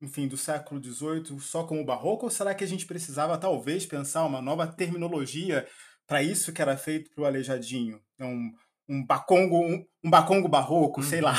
enfim, 0.00 0.28
do 0.28 0.36
século 0.36 0.82
XVIII 0.82 1.40
só 1.40 1.64
como 1.64 1.84
barroco? 1.84 2.26
Ou 2.26 2.30
será 2.30 2.54
que 2.54 2.64
a 2.64 2.66
gente 2.66 2.86
precisava, 2.86 3.38
talvez, 3.38 3.86
pensar 3.86 4.24
uma 4.24 4.42
nova 4.42 4.66
terminologia 4.66 5.66
para 6.06 6.22
isso 6.22 6.52
que 6.52 6.62
era 6.62 6.76
feito 6.76 7.10
para 7.10 7.22
o 7.22 7.26
Aleijadinho? 7.26 8.00
Então, 8.14 8.52
um 8.88 9.04
bacongo, 9.04 9.58
um, 9.60 9.86
um 10.04 10.10
bacongo 10.10 10.48
barroco, 10.48 11.00
uhum. 11.00 11.06
sei 11.06 11.20
lá. 11.20 11.34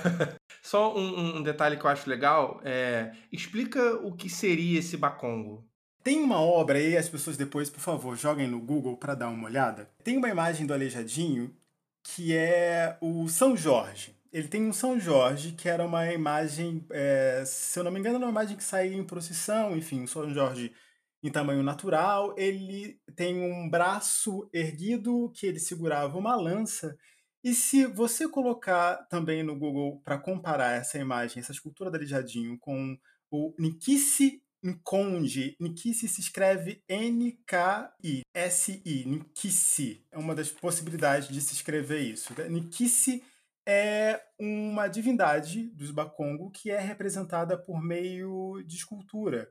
Só 0.62 0.96
um, 0.96 1.38
um, 1.38 1.42
detalhe 1.42 1.76
que 1.76 1.84
eu 1.84 1.90
acho 1.90 2.08
legal, 2.08 2.60
é, 2.64 3.12
explica 3.32 3.94
o 3.96 4.12
que 4.12 4.28
seria 4.28 4.78
esse 4.78 4.96
bacongo. 4.96 5.64
Tem 6.02 6.20
uma 6.20 6.40
obra 6.40 6.78
aí, 6.78 6.96
as 6.96 7.08
pessoas 7.08 7.36
depois, 7.36 7.68
por 7.68 7.80
favor, 7.80 8.16
joguem 8.16 8.46
no 8.46 8.60
Google 8.60 8.96
para 8.96 9.14
dar 9.14 9.28
uma 9.28 9.48
olhada. 9.48 9.90
Tem 10.04 10.16
uma 10.16 10.28
imagem 10.28 10.66
do 10.66 10.74
Aleijadinho 10.74 11.54
que 12.02 12.36
é 12.36 12.96
o 13.00 13.28
São 13.28 13.56
Jorge. 13.56 14.16
Ele 14.32 14.46
tem 14.46 14.62
um 14.62 14.72
São 14.72 15.00
Jorge 15.00 15.52
que 15.52 15.68
era 15.68 15.84
uma 15.84 16.12
imagem, 16.12 16.84
é, 16.90 17.42
se 17.44 17.78
eu 17.78 17.82
não 17.82 17.90
me 17.90 17.98
engano, 17.98 18.16
era 18.16 18.24
uma 18.24 18.30
imagem 18.30 18.56
que 18.56 18.62
saía 18.62 18.96
em 18.96 19.04
procissão, 19.04 19.76
enfim, 19.76 20.02
um 20.02 20.06
São 20.06 20.28
Jorge 20.32 20.72
em 21.22 21.30
tamanho 21.30 21.62
natural. 21.62 22.34
Ele 22.36 23.00
tem 23.16 23.40
um 23.40 23.68
braço 23.68 24.48
erguido 24.52 25.30
que 25.34 25.46
ele 25.46 25.58
segurava 25.58 26.16
uma 26.16 26.36
lança 26.36 26.96
e 27.46 27.54
se 27.54 27.86
você 27.86 28.28
colocar 28.28 29.06
também 29.08 29.44
no 29.44 29.56
Google 29.56 30.00
para 30.00 30.18
comparar 30.18 30.72
essa 30.72 30.98
imagem, 30.98 31.38
essa 31.38 31.52
escultura 31.52 31.88
da 31.88 31.96
Lijadinho 31.96 32.58
com 32.58 32.98
o 33.30 33.54
Nikisi 33.56 34.42
Nkonde, 34.64 35.56
Nikisi 35.60 36.08
se 36.08 36.20
escreve 36.20 36.82
N-K-I-S-I, 36.88 38.24
Nikisi. 39.06 40.04
É 40.10 40.18
uma 40.18 40.34
das 40.34 40.50
possibilidades 40.50 41.28
de 41.28 41.40
se 41.40 41.54
escrever 41.54 42.00
isso. 42.00 42.34
Nikisi 42.50 43.22
é 43.64 44.20
uma 44.40 44.88
divindade 44.88 45.68
dos 45.68 45.92
Bakongo 45.92 46.50
que 46.50 46.72
é 46.72 46.80
representada 46.80 47.56
por 47.56 47.80
meio 47.80 48.60
de 48.66 48.74
escultura. 48.74 49.48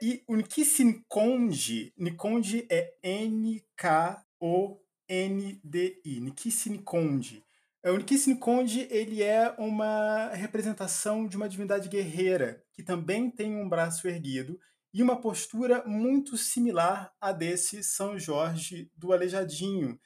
E 0.00 0.24
o 0.26 0.34
Nikisi 0.34 0.84
Nkonde, 0.84 1.92
Nkonde 1.98 2.66
é 2.70 2.94
N-K-O 3.02 4.80
NDI, 5.10 6.20
Nikissini 6.20 6.78
Conde. 6.78 7.44
O 7.84 7.96
Nikissini 7.96 8.38
Conde 8.38 8.86
ele 8.90 9.22
é 9.22 9.52
uma 9.58 10.28
representação 10.28 11.26
de 11.26 11.36
uma 11.36 11.48
divindade 11.48 11.88
guerreira 11.88 12.62
que 12.72 12.82
também 12.82 13.28
tem 13.30 13.56
um 13.56 13.68
braço 13.68 14.06
erguido 14.06 14.60
e 14.92 15.02
uma 15.02 15.20
postura 15.20 15.84
muito 15.86 16.36
similar 16.36 17.12
à 17.20 17.32
desse 17.32 17.82
São 17.82 18.18
Jorge 18.18 18.90
do 18.96 19.12
Aleijadinho. 19.12 19.98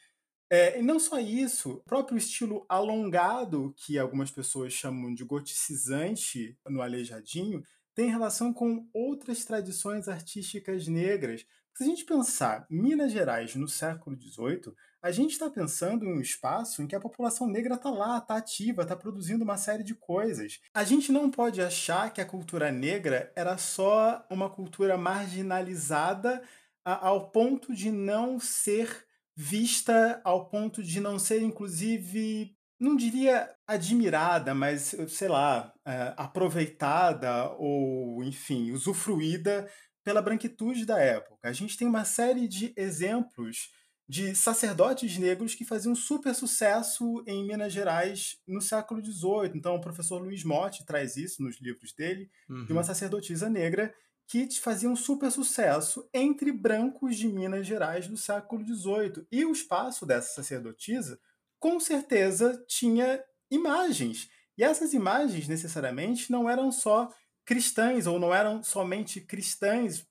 É, 0.50 0.78
e 0.78 0.82
não 0.82 1.00
só 1.00 1.18
isso, 1.18 1.72
o 1.72 1.80
próprio 1.80 2.16
estilo 2.16 2.64
alongado, 2.68 3.74
que 3.76 3.98
algumas 3.98 4.30
pessoas 4.30 4.72
chamam 4.72 5.12
de 5.12 5.24
goticizante 5.24 6.56
no 6.68 6.80
Aleijadinho, 6.80 7.62
tem 7.94 8.10
relação 8.10 8.52
com 8.52 8.88
outras 8.92 9.44
tradições 9.44 10.08
artísticas 10.08 10.86
negras. 10.86 11.46
Se 11.74 11.82
a 11.82 11.86
gente 11.86 12.04
pensar 12.04 12.66
Minas 12.68 13.12
Gerais 13.12 13.54
no 13.54 13.68
século 13.68 14.16
XVIII, 14.20 14.74
a 15.04 15.10
gente 15.10 15.32
está 15.32 15.50
pensando 15.50 16.06
em 16.06 16.14
um 16.14 16.20
espaço 16.20 16.80
em 16.80 16.86
que 16.86 16.96
a 16.96 17.00
população 17.00 17.46
negra 17.46 17.74
está 17.74 17.90
lá, 17.90 18.16
está 18.16 18.38
ativa, 18.38 18.84
está 18.84 18.96
produzindo 18.96 19.44
uma 19.44 19.58
série 19.58 19.84
de 19.84 19.94
coisas. 19.94 20.60
A 20.72 20.82
gente 20.82 21.12
não 21.12 21.30
pode 21.30 21.60
achar 21.60 22.10
que 22.10 22.22
a 22.22 22.26
cultura 22.26 22.72
negra 22.72 23.30
era 23.36 23.58
só 23.58 24.24
uma 24.30 24.48
cultura 24.48 24.96
marginalizada 24.96 26.42
a, 26.82 27.08
ao 27.08 27.28
ponto 27.30 27.74
de 27.74 27.90
não 27.92 28.40
ser 28.40 29.04
vista, 29.36 30.22
ao 30.24 30.48
ponto 30.48 30.82
de 30.82 30.98
não 31.00 31.18
ser, 31.18 31.42
inclusive, 31.42 32.56
não 32.80 32.96
diria 32.96 33.54
admirada, 33.66 34.54
mas, 34.54 34.96
sei 35.08 35.28
lá, 35.28 35.70
é, 35.84 36.14
aproveitada 36.16 37.50
ou, 37.58 38.24
enfim, 38.24 38.72
usufruída 38.72 39.70
pela 40.02 40.22
branquitude 40.22 40.86
da 40.86 40.98
época. 40.98 41.46
A 41.46 41.52
gente 41.52 41.76
tem 41.76 41.86
uma 41.86 42.06
série 42.06 42.48
de 42.48 42.72
exemplos 42.74 43.68
de 44.08 44.34
sacerdotes 44.34 45.16
negros 45.16 45.54
que 45.54 45.64
faziam 45.64 45.94
super 45.94 46.34
sucesso 46.34 47.22
em 47.26 47.46
Minas 47.46 47.72
Gerais 47.72 48.38
no 48.46 48.60
século 48.60 49.04
XVIII. 49.04 49.52
Então, 49.54 49.76
o 49.76 49.80
professor 49.80 50.20
Luiz 50.22 50.44
Motti 50.44 50.84
traz 50.84 51.16
isso 51.16 51.42
nos 51.42 51.58
livros 51.58 51.92
dele, 51.92 52.30
uhum. 52.48 52.66
de 52.66 52.72
uma 52.72 52.82
uhum. 52.82 52.86
sacerdotisa 52.86 53.48
negra 53.48 53.94
que 54.26 54.48
fazia 54.60 54.88
um 54.88 54.96
super 54.96 55.30
sucesso 55.30 56.08
entre 56.12 56.50
brancos 56.52 57.16
de 57.16 57.28
Minas 57.28 57.66
Gerais 57.66 58.06
do 58.06 58.16
século 58.16 58.64
XVIII. 58.64 59.26
E 59.30 59.44
o 59.44 59.52
espaço 59.52 60.06
dessa 60.06 60.34
sacerdotisa, 60.34 61.18
com 61.58 61.78
certeza, 61.78 62.62
tinha 62.66 63.22
imagens. 63.50 64.28
E 64.56 64.64
essas 64.64 64.92
imagens, 64.92 65.48
necessariamente, 65.48 66.30
não 66.30 66.48
eram 66.48 66.70
só 66.70 67.10
cristãs, 67.44 68.06
ou 68.06 68.18
não 68.18 68.34
eram 68.34 68.62
somente 68.62 69.20
cristãs. 69.20 70.06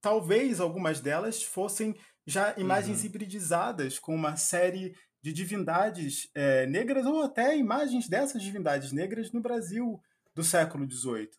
Talvez 0.00 0.60
algumas 0.60 1.00
delas 1.00 1.42
fossem 1.42 1.96
já 2.26 2.54
imagens 2.56 3.00
uhum. 3.00 3.06
hibridizadas 3.06 3.98
com 3.98 4.14
uma 4.14 4.36
série 4.36 4.94
de 5.22 5.32
divindades 5.32 6.28
é, 6.34 6.66
negras 6.66 7.06
ou 7.06 7.22
até 7.22 7.56
imagens 7.56 8.08
dessas 8.08 8.42
divindades 8.42 8.92
negras 8.92 9.32
no 9.32 9.40
Brasil 9.40 10.00
do 10.34 10.44
século 10.44 10.90
XVIII. 10.90 11.30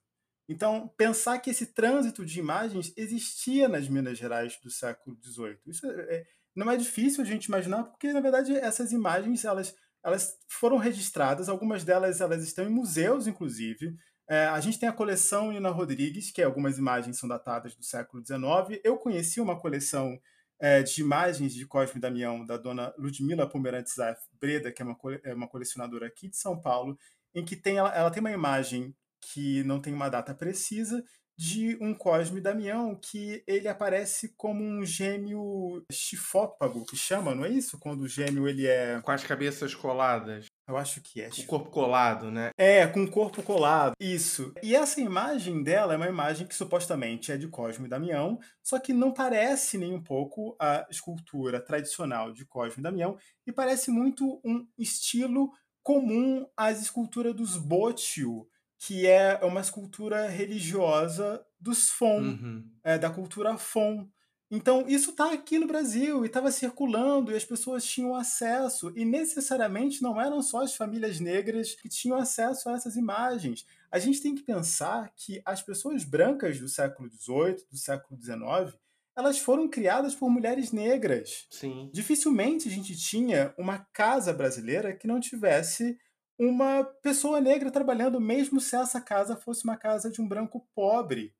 Então, 0.47 0.91
pensar 0.95 1.39
que 1.39 1.49
esse 1.49 1.67
trânsito 1.67 2.25
de 2.25 2.39
imagens 2.39 2.93
existia 2.95 3.67
nas 3.67 3.87
Minas 3.87 4.17
Gerais 4.17 4.59
do 4.63 4.69
século 4.69 5.17
XVIII, 5.23 5.59
isso 5.67 5.85
é, 5.85 6.15
é, 6.15 6.25
não 6.55 6.71
é 6.71 6.77
difícil 6.77 7.23
a 7.23 7.25
gente 7.25 7.45
imaginar, 7.45 7.83
porque 7.83 8.13
na 8.13 8.21
verdade 8.21 8.55
essas 8.55 8.91
imagens 8.91 9.43
elas, 9.43 9.75
elas 10.03 10.37
foram 10.47 10.77
registradas, 10.77 11.49
algumas 11.49 11.83
delas 11.83 12.21
elas 12.21 12.43
estão 12.43 12.65
em 12.65 12.69
museus, 12.69 13.27
inclusive. 13.27 13.95
É, 14.27 14.45
a 14.47 14.59
gente 14.59 14.79
tem 14.79 14.89
a 14.89 14.93
coleção 14.93 15.51
Nina 15.51 15.69
Rodrigues, 15.69 16.31
que 16.31 16.41
algumas 16.41 16.77
imagens 16.77 17.19
são 17.19 17.29
datadas 17.29 17.75
do 17.75 17.83
século 17.83 18.25
XIX. 18.25 18.81
Eu 18.83 18.97
conheci 18.97 19.39
uma 19.39 19.59
coleção 19.59 20.19
é, 20.59 20.83
de 20.83 21.01
imagens 21.01 21.53
de 21.53 21.65
Cosme 21.65 21.99
Damião, 21.99 22.45
da 22.45 22.57
dona 22.57 22.93
Ludmila 22.97 23.49
Pomerantes 23.49 23.95
Breda, 24.39 24.71
que 24.71 24.81
é 24.81 24.85
uma, 24.85 24.97
é 25.23 25.33
uma 25.33 25.47
colecionadora 25.47 26.07
aqui 26.07 26.29
de 26.29 26.37
São 26.37 26.59
Paulo, 26.59 26.97
em 27.33 27.43
que 27.43 27.55
tem, 27.55 27.77
ela, 27.77 27.93
ela 27.93 28.11
tem 28.11 28.21
uma 28.21 28.31
imagem 28.31 28.95
que 29.21 29.63
não 29.63 29.81
tem 29.81 29.93
uma 29.93 30.09
data 30.09 30.33
precisa, 30.33 31.03
de 31.37 31.77
um 31.81 31.93
Cosme 31.93 32.39
Damião 32.39 32.95
que 32.95 33.43
ele 33.45 33.67
aparece 33.67 34.33
como 34.37 34.63
um 34.63 34.85
gêmeo 34.85 35.83
chifópago, 35.91 36.85
que 36.85 36.95
chama, 36.95 37.35
não 37.35 37.43
é 37.43 37.49
isso? 37.49 37.77
Quando 37.77 38.01
o 38.01 38.07
gêmeo 38.07 38.47
ele 38.47 38.65
é... 38.65 39.01
Com 39.01 39.11
as 39.11 39.23
cabeças 39.23 39.75
coladas. 39.75 40.45
Eu 40.67 40.77
acho 40.77 40.99
que 41.01 41.21
é. 41.21 41.29
O 41.29 41.45
corpo 41.45 41.69
colado, 41.69 42.31
né? 42.31 42.49
É, 42.57 42.87
com 42.87 43.03
o 43.03 43.11
corpo 43.11 43.43
colado. 43.43 43.93
Isso. 43.99 44.51
E 44.63 44.75
essa 44.75 44.99
imagem 44.99 45.61
dela 45.61 45.93
é 45.93 45.97
uma 45.97 46.07
imagem 46.07 46.47
que 46.47 46.55
supostamente 46.55 47.31
é 47.31 47.37
de 47.37 47.47
Cosme 47.47 47.85
e 47.85 47.89
Damião, 47.89 48.39
só 48.63 48.79
que 48.79 48.91
não 48.91 49.11
parece 49.11 49.77
nem 49.77 49.93
um 49.93 50.01
pouco 50.01 50.55
a 50.59 50.85
escultura 50.89 51.59
tradicional 51.59 52.31
de 52.31 52.45
Cosme 52.45 52.79
e 52.79 52.83
Damião, 52.83 53.17
e 53.45 53.51
parece 53.51 53.91
muito 53.91 54.41
um 54.43 54.67
estilo 54.77 55.51
comum 55.83 56.47
às 56.57 56.81
esculturas 56.81 57.35
dos 57.35 57.57
Botio, 57.57 58.47
que 58.79 59.05
é 59.05 59.39
uma 59.43 59.61
escultura 59.61 60.27
religiosa 60.27 61.45
dos 61.59 61.89
Fon, 61.89 62.21
uhum. 62.21 62.71
é, 62.83 62.97
da 62.97 63.09
cultura 63.09 63.55
Fon. 63.57 64.07
Então, 64.49 64.85
isso 64.87 65.09
está 65.09 65.33
aqui 65.33 65.57
no 65.57 65.65
Brasil 65.67 66.23
e 66.23 66.27
estava 66.27 66.51
circulando 66.51 67.31
e 67.31 67.35
as 67.35 67.43
pessoas 67.43 67.83
tinham 67.83 68.15
acesso. 68.15 68.93
E 68.95 69.03
necessariamente 69.03 70.03
não 70.03 70.21
eram 70.21 70.41
só 70.41 70.61
as 70.61 70.75
famílias 70.75 71.19
negras 71.19 71.73
que 71.73 71.89
tinham 71.89 72.17
acesso 72.17 72.69
a 72.69 72.73
essas 72.73 72.95
imagens. 72.95 73.65
A 73.91 73.97
gente 73.97 74.21
tem 74.21 74.35
que 74.35 74.43
pensar 74.43 75.11
que 75.15 75.41
as 75.43 75.63
pessoas 75.63 76.03
brancas 76.03 76.59
do 76.59 76.67
século 76.67 77.09
XVIII, 77.09 77.65
do 77.71 77.77
século 77.77 78.21
XIX, 78.21 78.77
elas 79.17 79.39
foram 79.39 79.67
criadas 79.67 80.13
por 80.13 80.29
mulheres 80.29 80.71
negras. 80.71 81.47
Sim. 81.49 81.89
Dificilmente 81.91 82.67
a 82.67 82.71
gente 82.71 82.95
tinha 82.95 83.53
uma 83.57 83.79
casa 83.93 84.33
brasileira 84.33 84.93
que 84.93 85.07
não 85.07 85.19
tivesse 85.19 85.97
uma 86.37 86.83
pessoa 86.83 87.39
negra 87.39 87.71
trabalhando, 87.71 88.19
mesmo 88.19 88.59
se 88.59 88.75
essa 88.75 88.99
casa 88.99 89.35
fosse 89.37 89.63
uma 89.63 89.77
casa 89.77 90.11
de 90.11 90.21
um 90.21 90.27
branco 90.27 90.67
pobre. 90.75 91.33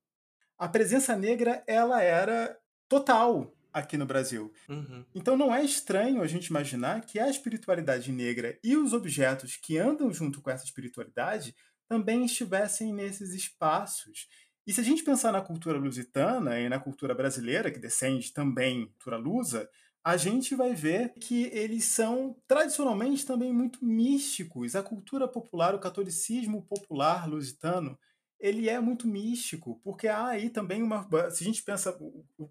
A 0.58 0.70
presença 0.70 1.16
negra 1.18 1.62
ela 1.68 2.02
era 2.02 2.58
total 2.88 3.54
aqui 3.74 3.98
no 3.98 4.06
Brasil. 4.06 4.54
Uhum. 4.70 5.04
Então 5.14 5.36
não 5.36 5.54
é 5.54 5.64
estranho 5.64 6.22
a 6.22 6.28
gente 6.28 6.48
imaginar 6.48 7.02
que 7.02 7.20
a 7.20 7.30
espiritualidade 7.30 8.12
negra 8.12 8.58
e 8.64 8.78
os 8.78 8.94
objetos 8.94 9.58
que 9.58 9.78
andam 9.78 10.12
junto 10.14 10.42
com 10.42 10.50
essa 10.50 10.64
espiritualidade 10.64 11.54
também 11.88 12.26
estivessem 12.26 12.94
nesses 12.94 13.34
espaços. 13.34 14.28
E 14.66 14.74
se 14.74 14.82
a 14.82 14.84
gente 14.84 15.04
pensar 15.04 15.32
na 15.32 15.42
cultura 15.42 15.78
lusitana 15.78 16.60
e 16.60 16.68
na 16.70 16.80
cultura 16.80 17.14
brasileira, 17.14 17.70
que 17.70 17.78
descende 17.78 18.34
também 18.34 18.88
cultura 18.88 19.18
lusa, 19.18 19.70
a 20.04 20.18
gente 20.18 20.56
vai 20.56 20.74
ver 20.74 21.14
que 21.20 21.50
eles 21.52 21.86
são 21.86 22.36
tradicionalmente 22.48 23.26
também 23.26 23.52
muito 23.52 23.84
místicos. 23.84 24.76
A 24.76 24.84
cultura 24.84 25.28
popular, 25.28 25.76
o 25.76 25.80
catolicismo 25.80 26.62
popular 26.64 27.28
lusitano, 27.28 27.98
ele 28.40 28.70
é 28.70 28.80
muito 28.80 29.08
místico, 29.08 29.80
porque 29.84 30.08
há 30.08 30.28
aí 30.28 30.50
também 30.50 30.84
uma. 30.84 31.08
Se 31.32 31.44
a 31.44 31.48
gente 31.48 31.64
pensa 31.64 31.98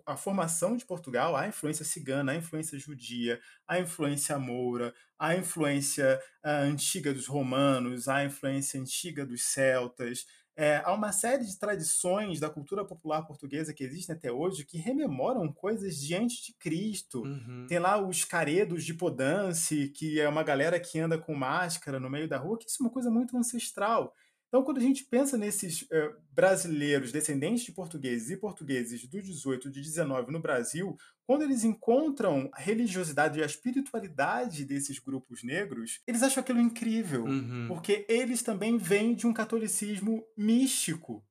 a 0.07 0.17
formação 0.17 0.77
de 0.77 0.85
Portugal, 0.85 1.37
há 1.37 1.43
a 1.43 1.49
influência 1.49 1.85
cigana, 1.85 2.33
a 2.33 2.37
influência 2.37 2.79
judia, 2.79 3.41
a 3.67 3.79
influência 3.79 4.39
moura, 4.39 4.95
a 5.19 5.37
influência 5.37 6.21
a 6.43 6.61
antiga 6.61 7.13
dos 7.13 7.27
romanos, 7.27 8.09
a 8.09 8.25
influência 8.25 8.81
antiga 8.81 9.25
dos 9.25 9.45
celtas. 9.45 10.27
É, 10.57 10.81
há 10.85 10.93
uma 10.93 11.11
série 11.11 11.45
de 11.45 11.59
tradições 11.59 12.39
da 12.39 12.49
cultura 12.49 12.85
popular 12.85 13.23
portuguesa 13.23 13.75
que 13.75 13.83
existem 13.83 14.15
até 14.15 14.31
hoje 14.31 14.65
que 14.65 14.79
rememoram 14.79 15.53
coisas 15.53 15.99
de 15.99 16.15
antes 16.15 16.45
de 16.45 16.55
Cristo. 16.55 17.23
Uhum. 17.23 17.67
Tem 17.69 17.81
lá 17.81 18.01
os 18.01 18.25
caredos 18.25 18.85
de 18.85 18.95
Podance, 18.95 19.89
que 19.89 20.21
é 20.21 20.29
uma 20.29 20.45
galera 20.45 20.79
que 20.79 21.01
anda 21.01 21.19
com 21.19 21.35
máscara 21.35 21.99
no 21.99 22.09
meio 22.09 22.29
da 22.29 22.39
rua, 22.39 22.57
que 22.57 22.69
isso 22.69 22.81
é 22.81 22.87
uma 22.87 22.93
coisa 22.93 23.11
muito 23.11 23.37
ancestral. 23.37 24.15
Então, 24.55 24.63
quando 24.63 24.79
a 24.79 24.83
gente 24.83 25.03
pensa 25.03 25.37
nesses 25.37 25.85
eh, 25.91 26.13
brasileiros, 26.31 27.11
descendentes 27.11 27.65
de 27.65 27.73
portugueses 27.73 28.31
e 28.31 28.37
portugueses 28.37 29.05
do 29.05 29.21
18 29.21 29.67
e 29.67 29.71
de 29.73 29.81
19 29.81 30.31
no 30.31 30.39
Brasil, 30.39 30.97
quando 31.27 31.43
eles 31.43 31.65
encontram 31.65 32.49
a 32.53 32.61
religiosidade 32.61 33.37
e 33.37 33.43
a 33.43 33.47
espiritualidade 33.47 34.65
desses 34.65 35.01
grupos 35.01 35.43
negros, 35.43 35.99
eles 36.07 36.23
acham 36.23 36.41
aquilo 36.41 36.61
incrível, 36.61 37.25
uhum. 37.25 37.65
porque 37.67 38.07
eles 38.09 38.45
também 38.45 38.79
vêm 38.79 39.17
de 39.17 39.27
um 39.27 39.33
catolicismo 39.33 40.25
místico. 40.39 41.27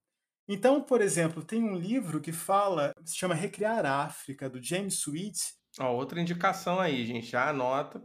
Então, 0.45 0.81
por 0.81 0.99
exemplo, 0.99 1.45
tem 1.45 1.63
um 1.63 1.77
livro 1.77 2.19
que 2.19 2.33
fala, 2.33 2.93
se 3.05 3.15
chama 3.15 3.33
Recriar 3.33 3.85
a 3.85 4.03
África, 4.03 4.49
do 4.49 4.61
James 4.61 4.95
Sweet. 4.95 5.39
Ó, 5.79 5.93
outra 5.95 6.19
indicação 6.19 6.77
aí, 6.77 7.05
gente, 7.05 7.27
já 7.27 7.47
anota, 7.47 8.03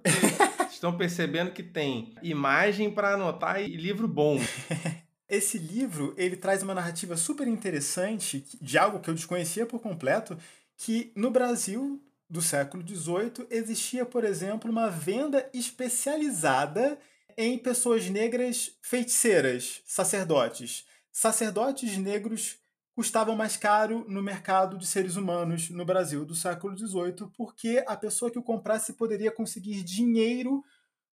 estão 0.71 0.97
percebendo 0.97 1.51
que 1.51 1.65
tem 1.65 2.15
imagem 2.23 2.89
para 2.89 3.15
anotar 3.15 3.61
e 3.61 3.77
livro 3.77 4.07
bom. 4.07 4.39
Esse 5.29 5.59
livro, 5.59 6.15
ele 6.17 6.37
traz 6.37 6.63
uma 6.63 6.75
narrativa 6.75 7.15
super 7.17 7.47
interessante 7.47 8.47
de 8.61 8.79
algo 8.79 8.99
que 8.99 9.11
eu 9.11 9.15
desconhecia 9.15 9.67
por 9.67 9.79
completo, 9.79 10.39
que 10.77 11.13
no 11.15 11.31
Brasil 11.31 12.03
do 12.31 12.41
século 12.41 12.83
XVIII 12.87 13.47
existia, 13.51 14.07
por 14.07 14.25
exemplo, 14.25 14.71
uma 14.71 14.89
venda 14.89 15.49
especializada 15.53 16.99
em 17.37 17.59
pessoas 17.59 18.09
negras 18.09 18.73
feiticeiras, 18.81 19.83
sacerdotes. 19.85 20.87
Sacerdotes 21.13 21.97
negros 21.99 22.59
custavam 22.95 23.37
mais 23.37 23.57
caro 23.57 24.05
no 24.09 24.23
mercado 24.23 24.77
de 24.79 24.87
seres 24.87 25.17
humanos 25.17 25.69
no 25.71 25.85
Brasil 25.85 26.25
do 26.25 26.35
século 26.35 26.77
XVIII, 26.77 27.31
porque 27.37 27.85
a 27.87 27.97
pessoa 27.97 28.31
que 28.31 28.39
o 28.39 28.43
comprasse 28.43 28.95
poderia 28.95 29.31
conseguir 29.31 29.83
dinheiro 29.85 30.65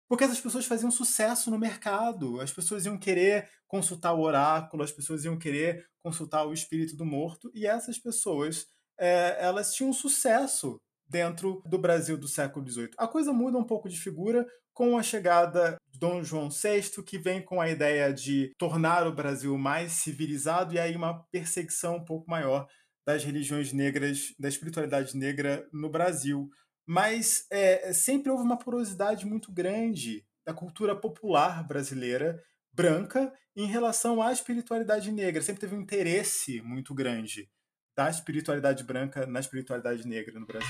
porque 0.08 0.24
essas 0.24 0.40
pessoas 0.40 0.66
faziam 0.66 0.90
sucesso 0.90 1.50
no 1.50 1.58
mercado. 1.58 2.40
As 2.40 2.52
pessoas 2.52 2.84
iam 2.84 2.98
querer 2.98 3.48
consultar 3.66 4.12
o 4.12 4.20
oráculo, 4.20 4.82
as 4.82 4.92
pessoas 4.92 5.24
iam 5.24 5.38
querer 5.38 5.86
consultar 6.02 6.44
o 6.44 6.52
espírito 6.52 6.96
do 6.96 7.04
morto, 7.04 7.50
e 7.54 7.66
essas 7.66 7.98
pessoas 7.98 8.66
é, 8.98 9.36
elas 9.40 9.74
tinham 9.74 9.92
sucesso 9.92 10.80
dentro 11.06 11.62
do 11.66 11.78
Brasil 11.78 12.16
do 12.16 12.28
século 12.28 12.68
XVIII. 12.68 12.90
A 12.96 13.08
coisa 13.08 13.32
muda 13.32 13.58
um 13.58 13.64
pouco 13.64 13.88
de 13.88 13.98
figura 13.98 14.46
com 14.72 14.98
a 14.98 15.02
chegada 15.02 15.76
de 15.88 15.98
Dom 15.98 16.22
João 16.22 16.50
VI, 16.50 17.02
que 17.04 17.18
vem 17.18 17.42
com 17.42 17.60
a 17.60 17.70
ideia 17.70 18.12
de 18.12 18.52
tornar 18.58 19.06
o 19.06 19.14
Brasil 19.14 19.56
mais 19.56 19.92
civilizado 19.92 20.74
e 20.74 20.78
aí 20.78 20.96
uma 20.96 21.22
perseguição 21.30 21.96
um 21.96 22.04
pouco 22.04 22.28
maior 22.28 22.66
das 23.06 23.22
religiões 23.22 23.72
negras, 23.72 24.34
da 24.38 24.48
espiritualidade 24.48 25.16
negra 25.16 25.66
no 25.72 25.90
Brasil 25.90 26.48
mas 26.86 27.46
é, 27.50 27.92
sempre 27.92 28.30
houve 28.30 28.44
uma 28.44 28.58
porosidade 28.58 29.26
muito 29.26 29.52
grande 29.52 30.24
da 30.44 30.52
cultura 30.52 30.94
popular 30.94 31.66
brasileira 31.66 32.42
branca 32.72 33.32
em 33.56 33.66
relação 33.66 34.20
à 34.20 34.32
espiritualidade 34.32 35.10
negra. 35.10 35.42
Sempre 35.42 35.62
teve 35.62 35.74
um 35.74 35.80
interesse 35.80 36.60
muito 36.62 36.94
grande 36.94 37.48
da 37.96 38.10
espiritualidade 38.10 38.82
branca 38.82 39.26
na 39.26 39.40
espiritualidade 39.40 40.06
negra 40.06 40.38
no 40.38 40.46
Brasil. 40.46 40.68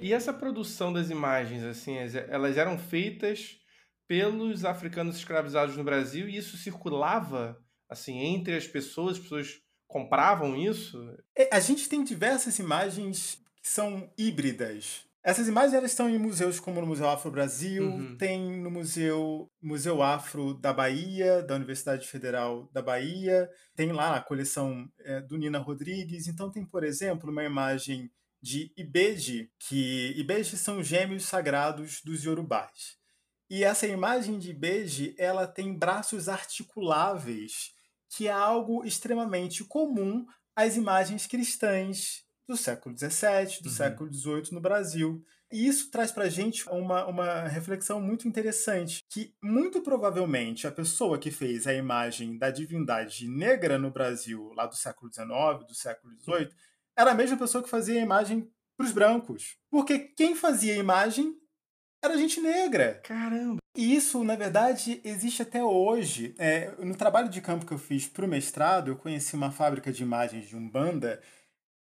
E 0.00 0.12
essa 0.12 0.32
produção 0.32 0.92
das 0.92 1.10
imagens, 1.10 1.62
assim, 1.62 1.96
elas 2.28 2.56
eram 2.56 2.78
feitas 2.78 3.58
pelos 4.06 4.64
africanos 4.64 5.16
escravizados 5.16 5.76
no 5.76 5.84
Brasil 5.84 6.28
e 6.28 6.36
isso 6.36 6.56
circulava 6.56 7.58
assim 7.88 8.18
entre 8.18 8.56
as 8.56 8.66
pessoas, 8.66 9.16
as 9.16 9.22
pessoas 9.22 9.60
compravam 9.86 10.56
isso? 10.56 10.98
É, 11.36 11.54
a 11.54 11.60
gente 11.60 11.88
tem 11.88 12.02
diversas 12.02 12.58
imagens 12.58 13.38
que 13.62 13.68
são 13.68 14.10
híbridas. 14.18 15.04
Essas 15.22 15.48
imagens 15.48 15.72
elas 15.72 15.90
estão 15.90 16.10
em 16.10 16.18
museus 16.18 16.60
como 16.60 16.82
no 16.82 16.86
Museu 16.86 17.08
Afro 17.08 17.30
Brasil, 17.30 17.82
uhum. 17.84 18.16
tem 18.18 18.60
no 18.60 18.70
Museu 18.70 19.50
Museu 19.62 20.02
Afro 20.02 20.52
da 20.52 20.70
Bahia, 20.70 21.42
da 21.42 21.54
Universidade 21.54 22.06
Federal 22.06 22.68
da 22.74 22.82
Bahia, 22.82 23.48
tem 23.74 23.90
lá 23.90 24.16
a 24.16 24.20
coleção 24.20 24.86
é, 25.00 25.22
do 25.22 25.38
Nina 25.38 25.58
Rodrigues. 25.58 26.28
Então 26.28 26.50
tem, 26.50 26.66
por 26.66 26.84
exemplo, 26.84 27.30
uma 27.30 27.42
imagem 27.42 28.10
de 28.42 28.70
Ibeji, 28.76 29.50
que 29.58 30.12
Ibeji 30.18 30.58
são 30.58 30.82
gêmeos 30.82 31.24
sagrados 31.24 32.02
dos 32.04 32.22
Yorubás. 32.22 32.98
E 33.54 33.62
essa 33.62 33.86
imagem 33.86 34.36
de 34.36 34.52
Beji, 34.52 35.14
ela 35.16 35.46
tem 35.46 35.72
braços 35.78 36.28
articuláveis, 36.28 37.72
que 38.10 38.26
é 38.26 38.32
algo 38.32 38.84
extremamente 38.84 39.62
comum 39.62 40.26
às 40.56 40.76
imagens 40.76 41.24
cristãs 41.24 42.24
do 42.48 42.56
século 42.56 42.98
XVII, 42.98 43.62
do 43.62 43.68
uhum. 43.68 43.72
século 43.72 44.12
XVIII 44.12 44.48
no 44.50 44.60
Brasil. 44.60 45.24
E 45.52 45.68
isso 45.68 45.88
traz 45.88 46.10
para 46.10 46.24
a 46.24 46.28
gente 46.28 46.68
uma, 46.68 47.06
uma 47.06 47.42
reflexão 47.44 48.00
muito 48.00 48.26
interessante, 48.26 49.04
que 49.08 49.32
muito 49.40 49.80
provavelmente 49.82 50.66
a 50.66 50.72
pessoa 50.72 51.16
que 51.16 51.30
fez 51.30 51.64
a 51.68 51.74
imagem 51.74 52.36
da 52.36 52.50
divindade 52.50 53.28
negra 53.28 53.78
no 53.78 53.92
Brasil, 53.92 54.52
lá 54.56 54.66
do 54.66 54.74
século 54.74 55.12
XIX, 55.12 55.64
do 55.64 55.76
século 55.76 56.12
XVIII, 56.20 56.50
era 56.96 57.12
a 57.12 57.14
mesma 57.14 57.36
pessoa 57.36 57.62
que 57.62 57.70
fazia 57.70 58.00
a 58.00 58.04
imagem 58.04 58.50
para 58.76 58.86
os 58.86 58.90
brancos. 58.90 59.56
Porque 59.70 60.00
quem 60.00 60.34
fazia 60.34 60.74
a 60.74 60.78
imagem 60.78 61.38
era 62.04 62.18
gente 62.18 62.40
negra. 62.40 63.00
Caramba! 63.02 63.58
E 63.76 63.94
isso, 63.94 64.22
na 64.22 64.36
verdade, 64.36 65.00
existe 65.04 65.42
até 65.42 65.62
hoje. 65.62 66.34
É, 66.38 66.72
no 66.78 66.94
trabalho 66.94 67.28
de 67.28 67.40
campo 67.40 67.66
que 67.66 67.72
eu 67.72 67.78
fiz 67.78 68.06
para 68.06 68.24
o 68.24 68.28
mestrado, 68.28 68.90
eu 68.90 68.96
conheci 68.96 69.34
uma 69.34 69.50
fábrica 69.50 69.92
de 69.92 70.02
imagens 70.02 70.46
de 70.46 70.56
Umbanda, 70.56 71.20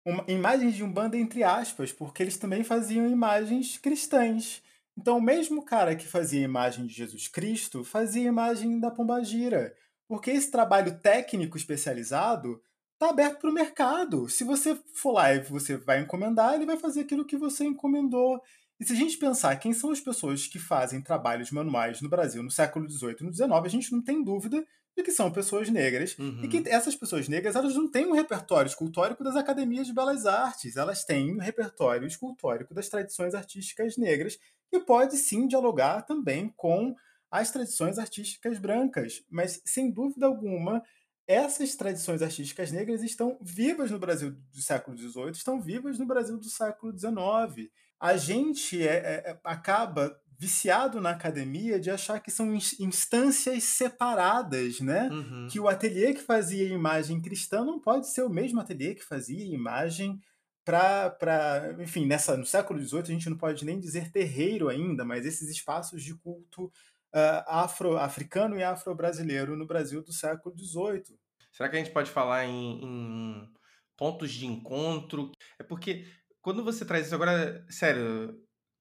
uma, 0.05 0.23
imagens 0.27 0.75
de 0.75 0.83
Umbanda 0.83 1.17
entre 1.17 1.43
aspas, 1.43 1.91
porque 1.91 2.21
eles 2.21 2.37
também 2.37 2.63
faziam 2.63 3.09
imagens 3.09 3.77
cristãs. 3.77 4.61
Então, 4.97 5.17
o 5.17 5.21
mesmo 5.21 5.63
cara 5.63 5.95
que 5.95 6.07
fazia 6.07 6.43
imagem 6.43 6.85
de 6.85 6.93
Jesus 6.93 7.27
Cristo 7.27 7.83
fazia 7.83 8.27
imagem 8.27 8.79
da 8.79 8.91
Pombagira. 8.91 9.73
Porque 10.07 10.31
esse 10.31 10.51
trabalho 10.51 10.99
técnico 10.99 11.55
especializado 11.55 12.61
está 12.93 13.09
aberto 13.09 13.39
para 13.39 13.49
o 13.49 13.53
mercado. 13.53 14.27
Se 14.27 14.43
você 14.43 14.75
for 14.93 15.13
lá 15.13 15.33
e 15.33 15.39
você 15.39 15.77
vai 15.77 16.01
encomendar, 16.01 16.55
ele 16.55 16.65
vai 16.65 16.77
fazer 16.77 17.01
aquilo 17.01 17.25
que 17.25 17.37
você 17.37 17.63
encomendou. 17.63 18.41
E 18.79 18.85
se 18.85 18.93
a 18.93 18.95
gente 18.95 19.17
pensar 19.17 19.55
quem 19.57 19.73
são 19.73 19.91
as 19.91 19.99
pessoas 19.99 20.47
que 20.47 20.57
fazem 20.57 21.01
trabalhos 21.01 21.51
manuais 21.51 22.01
no 22.01 22.09
Brasil 22.09 22.41
no 22.41 22.49
século 22.49 22.89
XVIII 22.89 23.17
e 23.19 23.23
no 23.23 23.33
XIX, 23.33 23.51
a 23.51 23.67
gente 23.67 23.91
não 23.91 24.01
tem 24.01 24.23
dúvida 24.23 24.65
de 24.95 25.03
que 25.03 25.11
são 25.11 25.31
pessoas 25.31 25.69
negras. 25.69 26.17
Uhum. 26.17 26.43
E 26.43 26.47
que 26.47 26.63
essas 26.69 26.95
pessoas 26.95 27.27
negras 27.27 27.55
elas 27.55 27.75
não 27.75 27.89
têm 27.89 28.05
um 28.05 28.13
repertório 28.13 28.69
escultórico 28.69 29.23
das 29.23 29.35
academias 29.35 29.87
de 29.87 29.93
belas 29.93 30.25
artes, 30.25 30.77
elas 30.77 31.03
têm 31.03 31.35
um 31.35 31.39
repertório 31.39 32.07
escultórico 32.07 32.73
das 32.73 32.87
tradições 32.87 33.33
artísticas 33.33 33.97
negras, 33.97 34.37
que 34.69 34.79
pode 34.79 35.17
sim 35.17 35.47
dialogar 35.47 36.03
também 36.03 36.53
com 36.55 36.95
as 37.31 37.51
tradições 37.51 37.97
artísticas 37.97 38.57
brancas. 38.59 39.23
Mas, 39.29 39.61
sem 39.65 39.91
dúvida 39.91 40.25
alguma, 40.25 40.83
essas 41.27 41.75
tradições 41.75 42.21
artísticas 42.21 42.71
negras 42.71 43.03
estão 43.03 43.37
vivas 43.41 43.91
no 43.91 43.99
Brasil 43.99 44.31
do 44.31 44.61
século 44.61 44.97
XVIII, 44.97 45.31
estão 45.31 45.61
vivas 45.61 45.99
no 45.99 46.05
Brasil 46.05 46.37
do 46.37 46.49
século 46.49 46.91
XIX. 46.97 47.69
A 47.99 48.15
gente 48.17 48.81
é, 48.87 48.95
é, 48.95 49.31
é, 49.31 49.39
acaba 49.43 50.17
viciado 50.37 51.01
na 51.01 51.09
academia 51.09 51.79
de 51.79 51.91
achar 51.91 52.21
que 52.21 52.31
são 52.31 52.55
instâncias 52.79 53.63
separadas, 53.65 54.79
né? 54.79 55.09
Uhum. 55.11 55.47
Que 55.51 55.59
o 55.59 55.67
ateliê 55.67 56.13
que 56.13 56.21
fazia 56.21 56.65
imagem 56.65 57.21
cristã 57.21 57.65
não 57.65 57.77
pode 57.77 58.07
ser 58.07 58.23
o 58.23 58.29
mesmo 58.29 58.61
ateliê 58.61 58.95
que 58.95 59.03
fazia 59.03 59.53
imagem 59.53 60.17
para, 60.63 61.75
enfim, 61.79 62.05
nessa 62.05 62.37
no 62.37 62.45
século 62.45 62.79
XVIII 62.79 63.01
a 63.01 63.05
gente 63.05 63.29
não 63.29 63.37
pode 63.37 63.65
nem 63.65 63.79
dizer 63.79 64.11
terreiro 64.11 64.69
ainda, 64.69 65.03
mas 65.03 65.25
esses 65.25 65.49
espaços 65.49 66.03
de 66.03 66.15
culto 66.15 66.65
uh, 66.65 67.43
afro-africano 67.47 68.57
e 68.57 68.63
afro-brasileiro 68.63 69.57
no 69.57 69.65
Brasil 69.65 70.03
do 70.03 70.13
século 70.13 70.55
XVIII. 70.57 71.17
Será 71.51 71.67
que 71.67 71.75
a 71.75 71.79
gente 71.79 71.91
pode 71.91 72.11
falar 72.11 72.45
em, 72.45 72.83
em 72.83 73.49
pontos 73.97 74.31
de 74.31 74.45
encontro? 74.45 75.31
É 75.59 75.63
porque 75.63 76.05
quando 76.41 76.63
você 76.63 76.85
traz 76.85 77.05
isso 77.05 77.15
agora, 77.15 77.65
sério, 77.69 78.37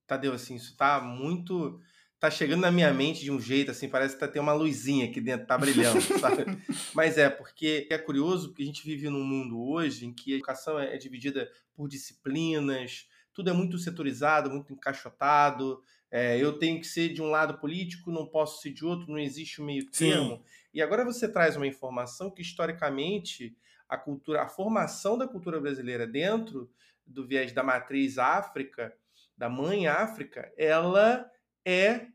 Tadeu, 0.06 0.32
assim, 0.32 0.56
isso 0.56 0.76
tá 0.76 1.00
muito. 1.00 1.80
Tá 2.18 2.30
chegando 2.30 2.62
na 2.62 2.72
minha 2.72 2.92
mente 2.92 3.20
de 3.20 3.30
um 3.30 3.40
jeito, 3.40 3.70
assim, 3.70 3.88
parece 3.88 4.14
que 4.14 4.20
tá, 4.20 4.26
tem 4.26 4.42
uma 4.42 4.52
luzinha 4.52 5.06
aqui 5.06 5.20
dentro, 5.20 5.46
tá 5.46 5.56
brilhando, 5.56 6.00
sabe? 6.18 6.46
Mas 6.92 7.16
é, 7.16 7.30
porque 7.30 7.86
é 7.88 7.96
curioso, 7.96 8.48
porque 8.48 8.64
a 8.64 8.66
gente 8.66 8.82
vive 8.82 9.08
num 9.08 9.22
mundo 9.22 9.60
hoje 9.60 10.06
em 10.06 10.12
que 10.12 10.32
a 10.32 10.36
educação 10.36 10.80
é, 10.80 10.94
é 10.94 10.98
dividida 10.98 11.48
por 11.76 11.88
disciplinas, 11.88 13.06
tudo 13.32 13.50
é 13.50 13.52
muito 13.52 13.78
setorizado, 13.78 14.50
muito 14.50 14.72
encaixotado, 14.72 15.80
é, 16.10 16.38
eu 16.42 16.58
tenho 16.58 16.80
que 16.80 16.86
ser 16.86 17.10
de 17.10 17.22
um 17.22 17.30
lado 17.30 17.58
político, 17.58 18.10
não 18.10 18.26
posso 18.26 18.60
ser 18.62 18.72
de 18.72 18.84
outro, 18.84 19.08
não 19.08 19.18
existe 19.18 19.60
o 19.60 19.64
meio 19.64 19.88
termo. 19.90 20.36
Sim. 20.36 20.42
E 20.74 20.82
agora 20.82 21.04
você 21.04 21.30
traz 21.30 21.56
uma 21.56 21.66
informação 21.66 22.30
que 22.32 22.42
historicamente 22.42 23.56
a 23.88 23.96
cultura, 23.96 24.42
a 24.42 24.48
formação 24.48 25.16
da 25.16 25.28
cultura 25.28 25.60
brasileira 25.60 26.06
dentro 26.06 26.70
do 27.08 27.26
viés 27.26 27.52
da 27.52 27.62
matriz 27.62 28.18
África, 28.18 28.94
da 29.36 29.48
mãe 29.48 29.86
África, 29.86 30.52
ela 30.56 31.28
é 31.64 32.06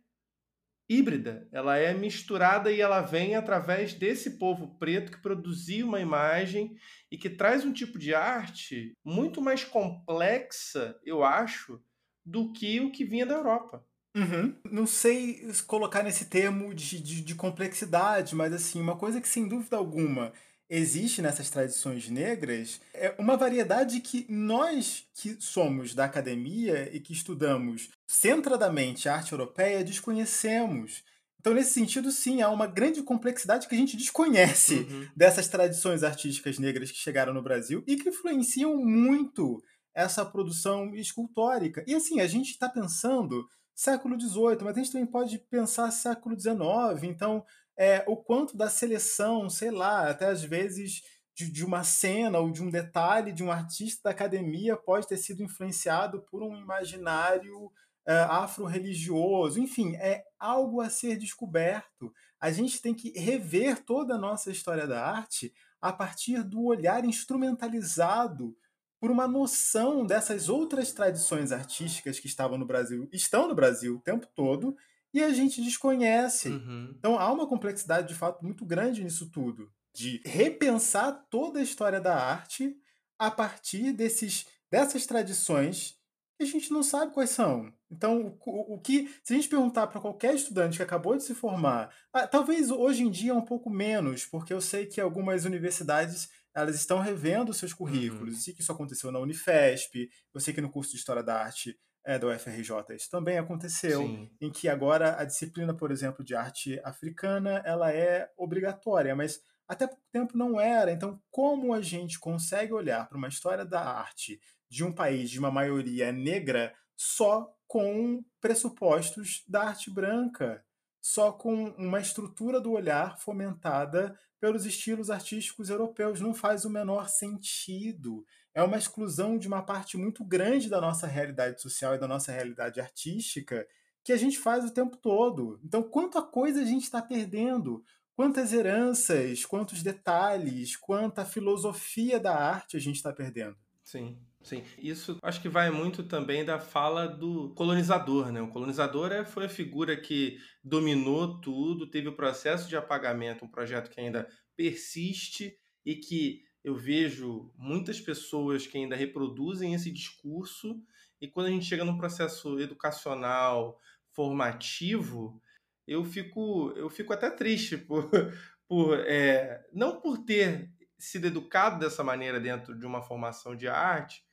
híbrida, 0.89 1.47
ela 1.51 1.77
é 1.77 1.93
misturada 1.93 2.71
e 2.71 2.79
ela 2.79 3.01
vem 3.01 3.35
através 3.35 3.93
desse 3.93 4.37
povo 4.37 4.77
preto 4.77 5.11
que 5.11 5.21
produziu 5.21 5.87
uma 5.87 5.99
imagem 5.99 6.75
e 7.09 7.17
que 7.17 7.29
traz 7.29 7.65
um 7.65 7.73
tipo 7.73 7.97
de 7.97 8.13
arte 8.13 8.93
muito 9.03 9.41
mais 9.41 9.63
complexa, 9.63 10.99
eu 11.03 11.23
acho, 11.23 11.81
do 12.25 12.51
que 12.51 12.79
o 12.79 12.91
que 12.91 13.05
vinha 13.05 13.25
da 13.25 13.35
Europa. 13.35 13.85
Uhum. 14.15 14.55
Não 14.69 14.85
sei 14.85 15.41
colocar 15.65 16.03
nesse 16.03 16.25
termo 16.25 16.73
de, 16.73 17.01
de, 17.01 17.21
de, 17.21 17.33
complexidade, 17.33 18.35
mas 18.35 18.53
assim, 18.53 18.79
uma 18.79 18.95
coisa 18.95 19.19
que 19.19 19.27
sem 19.27 19.47
dúvida 19.47 19.75
alguma 19.75 20.31
existe 20.69 21.21
nessas 21.21 21.49
tradições 21.49 22.09
negras 22.09 22.81
é 22.93 23.13
uma 23.17 23.37
variedade 23.37 23.99
que 23.99 24.25
nós 24.29 25.05
que 25.13 25.37
somos 25.39 25.93
da 25.93 26.05
academia 26.05 26.89
e 26.95 26.99
que 26.99 27.13
estudamos 27.13 27.89
centradamente 28.07 29.07
a 29.07 29.15
arte 29.15 29.33
europeia 29.33 29.83
desconhecemos. 29.83 31.03
Então, 31.39 31.53
nesse 31.53 31.73
sentido, 31.73 32.09
sim, 32.09 32.41
há 32.41 32.49
uma 32.49 32.65
grande 32.65 33.03
complexidade 33.03 33.67
que 33.67 33.75
a 33.75 33.77
gente 33.77 33.97
desconhece 33.97 34.75
uhum. 34.75 35.07
dessas 35.13 35.49
tradições 35.49 36.01
artísticas 36.01 36.57
negras 36.57 36.89
que 36.89 36.97
chegaram 36.97 37.33
no 37.33 37.43
Brasil 37.43 37.83
e 37.85 37.97
que 37.97 38.07
influenciam 38.07 38.77
muito 38.77 39.61
essa 39.93 40.25
produção 40.25 40.95
escultórica. 40.95 41.83
E 41.85 41.93
assim, 41.93 42.21
a 42.21 42.27
gente 42.27 42.51
está 42.51 42.69
pensando 42.69 43.45
século 43.75 44.19
XVIII, 44.19 44.57
mas 44.61 44.77
a 44.77 44.79
gente 44.79 44.91
também 44.91 45.07
pode 45.07 45.37
pensar 45.37 45.91
século 45.91 46.39
XIX. 46.39 47.03
Então, 47.03 47.43
é, 47.77 48.03
o 48.07 48.15
quanto 48.15 48.55
da 48.55 48.69
seleção, 48.69 49.49
sei 49.49 49.71
lá, 49.71 50.09
até 50.09 50.27
às 50.27 50.43
vezes 50.43 51.01
de, 51.35 51.51
de, 51.51 51.65
uma 51.65 51.83
cena 51.83 52.39
ou 52.39 52.51
de 52.51 52.61
um 52.61 52.69
detalhe 52.69 53.31
de 53.31 53.43
um 53.43 53.51
artista 53.51 54.01
da 54.05 54.11
academia 54.11 54.77
pode 54.77 55.07
ter 55.07 55.17
sido 55.17 55.41
influenciado 55.41 56.21
por 56.29 56.43
um 56.43 56.55
imaginário 56.55 57.71
é, 58.05 58.13
afro-religioso. 58.13 59.59
Enfim, 59.59 59.95
é 59.95 60.23
algo 60.39 60.81
a 60.81 60.89
ser 60.89 61.17
descoberto. 61.17 62.13
A 62.39 62.51
gente 62.51 62.81
tem 62.81 62.93
que 62.93 63.17
rever 63.17 63.83
toda 63.83 64.15
a 64.15 64.19
nossa 64.19 64.51
história 64.51 64.85
da 64.85 65.03
arte 65.03 65.53
a 65.81 65.91
partir 65.91 66.43
do 66.43 66.63
olhar 66.63 67.03
instrumentalizado 67.03 68.55
por 68.99 69.11
uma 69.11 69.27
noção 69.27 70.05
dessas 70.05 70.47
outras 70.47 70.93
tradições 70.93 71.51
artísticas 71.51 72.19
que 72.19 72.27
estavam 72.27 72.57
no 72.57 72.65
Brasil, 72.65 73.09
estão 73.11 73.49
no 73.49 73.55
Brasil 73.55 73.97
o 73.97 73.99
tempo 73.99 74.25
todo, 74.33 74.77
e 75.13 75.23
a 75.23 75.31
gente 75.31 75.61
desconhece. 75.61 76.49
Uhum. 76.49 76.93
Então 76.97 77.19
há 77.19 77.31
uma 77.31 77.47
complexidade 77.47 78.07
de 78.07 78.15
fato 78.15 78.43
muito 78.43 78.65
grande 78.65 79.03
nisso 79.03 79.29
tudo, 79.29 79.71
de 79.93 80.21
repensar 80.25 81.27
toda 81.29 81.59
a 81.59 81.63
história 81.63 82.01
da 82.01 82.15
arte 82.15 82.75
a 83.19 83.29
partir 83.29 83.93
desses, 83.93 84.45
dessas 84.71 85.05
tradições 85.05 85.95
que 86.37 86.43
a 86.43 86.47
gente 86.47 86.71
não 86.71 86.81
sabe 86.81 87.13
quais 87.13 87.29
são. 87.29 87.71
Então, 87.91 88.35
o, 88.43 88.73
o 88.75 88.79
que, 88.79 89.07
se 89.23 89.33
a 89.33 89.35
gente 89.35 89.47
perguntar 89.47 89.85
para 89.85 90.01
qualquer 90.01 90.33
estudante 90.33 90.77
que 90.77 90.83
acabou 90.83 91.15
de 91.15 91.23
se 91.23 91.35
formar, 91.35 91.93
ah, 92.11 92.25
talvez 92.25 92.71
hoje 92.71 93.03
em 93.03 93.11
dia 93.11 93.35
um 93.35 93.45
pouco 93.45 93.69
menos, 93.69 94.25
porque 94.25 94.51
eu 94.51 94.59
sei 94.59 94.87
que 94.87 94.99
algumas 94.99 95.45
universidades 95.45 96.29
elas 96.55 96.75
estão 96.75 96.99
revendo 96.99 97.53
seus 97.53 97.73
currículos. 97.73 98.29
Uhum. 98.29 98.35
Eu 98.35 98.41
sei 98.41 98.53
que 98.53 98.61
isso 98.61 98.71
aconteceu 98.71 99.11
na 99.11 99.19
Unifesp, 99.19 100.09
eu 100.33 100.39
sei 100.39 100.53
que 100.53 100.61
no 100.61 100.71
curso 100.71 100.91
de 100.91 100.97
História 100.97 101.23
da 101.23 101.39
Arte 101.39 101.77
é, 102.05 102.19
da 102.19 102.27
UFRJ 102.27 102.95
isso 102.95 103.09
também 103.09 103.37
aconteceu, 103.37 104.01
Sim. 104.01 104.29
em 104.41 104.51
que 104.51 104.67
agora 104.67 105.19
a 105.19 105.23
disciplina, 105.23 105.73
por 105.73 105.91
exemplo, 105.91 106.23
de 106.23 106.35
arte 106.35 106.79
africana, 106.83 107.61
ela 107.65 107.91
é 107.91 108.29
obrigatória, 108.37 109.15
mas 109.15 109.41
até 109.67 109.87
pouco 109.87 110.03
tempo 110.11 110.37
não 110.37 110.59
era. 110.59 110.91
Então, 110.91 111.21
como 111.31 111.73
a 111.73 111.81
gente 111.81 112.19
consegue 112.19 112.73
olhar 112.73 113.07
para 113.07 113.17
uma 113.17 113.29
história 113.29 113.65
da 113.65 113.81
arte 113.81 114.39
de 114.69 114.83
um 114.83 114.91
país 114.91 115.29
de 115.29 115.39
uma 115.39 115.51
maioria 115.51 116.11
negra 116.11 116.73
só 116.95 117.53
com 117.67 118.23
pressupostos 118.41 119.43
da 119.47 119.63
arte 119.63 119.89
branca? 119.89 120.63
só 121.03 121.33
com 121.33 121.65
uma 121.71 121.99
estrutura 121.99 122.61
do 122.61 122.71
olhar 122.71 123.19
fomentada 123.19 124.17
pelos 124.39 124.65
estilos 124.65 125.09
artísticos 125.09 125.69
europeus. 125.69 126.21
Não 126.21 126.33
faz 126.33 126.63
o 126.63 126.69
menor 126.69 127.09
sentido. 127.09 128.25
É 128.53 128.61
uma 128.61 128.77
exclusão 128.77 129.37
de 129.37 129.47
uma 129.47 129.61
parte 129.61 129.97
muito 129.97 130.23
grande 130.23 130.69
da 130.69 130.79
nossa 130.79 131.07
realidade 131.07 131.61
social 131.61 131.95
e 131.95 131.99
da 131.99 132.07
nossa 132.07 132.31
realidade 132.31 132.79
artística 132.79 133.67
que 134.03 134.11
a 134.11 134.17
gente 134.17 134.37
faz 134.37 134.65
o 134.65 134.73
tempo 134.73 134.97
todo. 134.97 135.59
Então, 135.63 135.81
quanta 135.81 136.21
coisa 136.21 136.61
a 136.61 136.65
gente 136.65 136.83
está 136.83 137.01
perdendo, 137.01 137.83
quantas 138.15 138.53
heranças, 138.53 139.45
quantos 139.45 139.81
detalhes, 139.81 140.75
quanta 140.75 141.25
filosofia 141.25 142.19
da 142.19 142.35
arte 142.35 142.77
a 142.77 142.79
gente 142.79 142.97
está 142.97 143.11
perdendo. 143.11 143.55
Sim. 143.83 144.17
Sim, 144.43 144.61
isso 144.77 145.17
acho 145.23 145.41
que 145.41 145.47
vai 145.47 145.71
muito 145.71 146.03
também 146.03 146.43
da 146.43 146.59
fala 146.59 147.07
do 147.07 147.53
colonizador, 147.55 148.29
né? 148.29 148.41
O 148.41 148.49
colonizador 148.49 149.09
é, 149.09 149.23
foi 149.23 149.45
a 149.45 149.49
figura 149.49 149.95
que 149.95 150.37
dominou 150.61 151.39
tudo, 151.39 151.89
teve 151.89 152.09
o 152.09 152.15
processo 152.15 152.67
de 152.67 152.75
apagamento, 152.75 153.45
um 153.45 153.47
projeto 153.47 153.89
que 153.89 154.01
ainda 154.01 154.27
persiste 154.53 155.57
e 155.85 155.95
que 155.95 156.41
eu 156.63 156.75
vejo 156.75 157.51
muitas 157.57 157.99
pessoas 157.99 158.65
que 158.65 158.77
ainda 158.77 158.95
reproduzem 158.95 159.73
esse 159.73 159.91
discurso 159.91 160.81
e 161.19 161.27
quando 161.27 161.47
a 161.47 161.49
gente 161.49 161.65
chega 161.65 161.85
num 161.85 161.97
processo 161.97 162.59
educacional, 162.59 163.79
formativo, 164.11 165.41
eu 165.87 166.03
fico, 166.03 166.71
eu 166.75 166.89
fico 166.89 167.11
até 167.13 167.29
triste 167.29 167.77
por, 167.77 168.09
por 168.67 168.99
é, 168.99 169.65
não 169.73 169.99
por 169.99 170.19
ter 170.19 170.71
sido 170.97 171.27
educado 171.27 171.79
dessa 171.79 172.03
maneira 172.03 172.39
dentro 172.39 172.77
de 172.77 172.85
uma 172.85 173.01
formação 173.01 173.55
de 173.55 173.67
arte, 173.67 174.23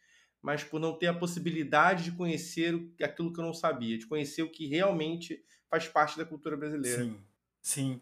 mas 0.40 0.62
por 0.62 0.80
não 0.80 0.96
ter 0.96 1.08
a 1.08 1.14
possibilidade 1.14 2.04
de 2.04 2.12
conhecer 2.12 2.74
aquilo 3.02 3.32
que 3.32 3.40
eu 3.40 3.44
não 3.44 3.52
sabia, 3.52 3.98
de 3.98 4.06
conhecer 4.06 4.42
o 4.42 4.50
que 4.50 4.66
realmente 4.66 5.44
faz 5.68 5.88
parte 5.88 6.16
da 6.16 6.24
cultura 6.24 6.56
brasileira. 6.56 7.02
Sim, 7.02 7.20
sim. 7.60 8.00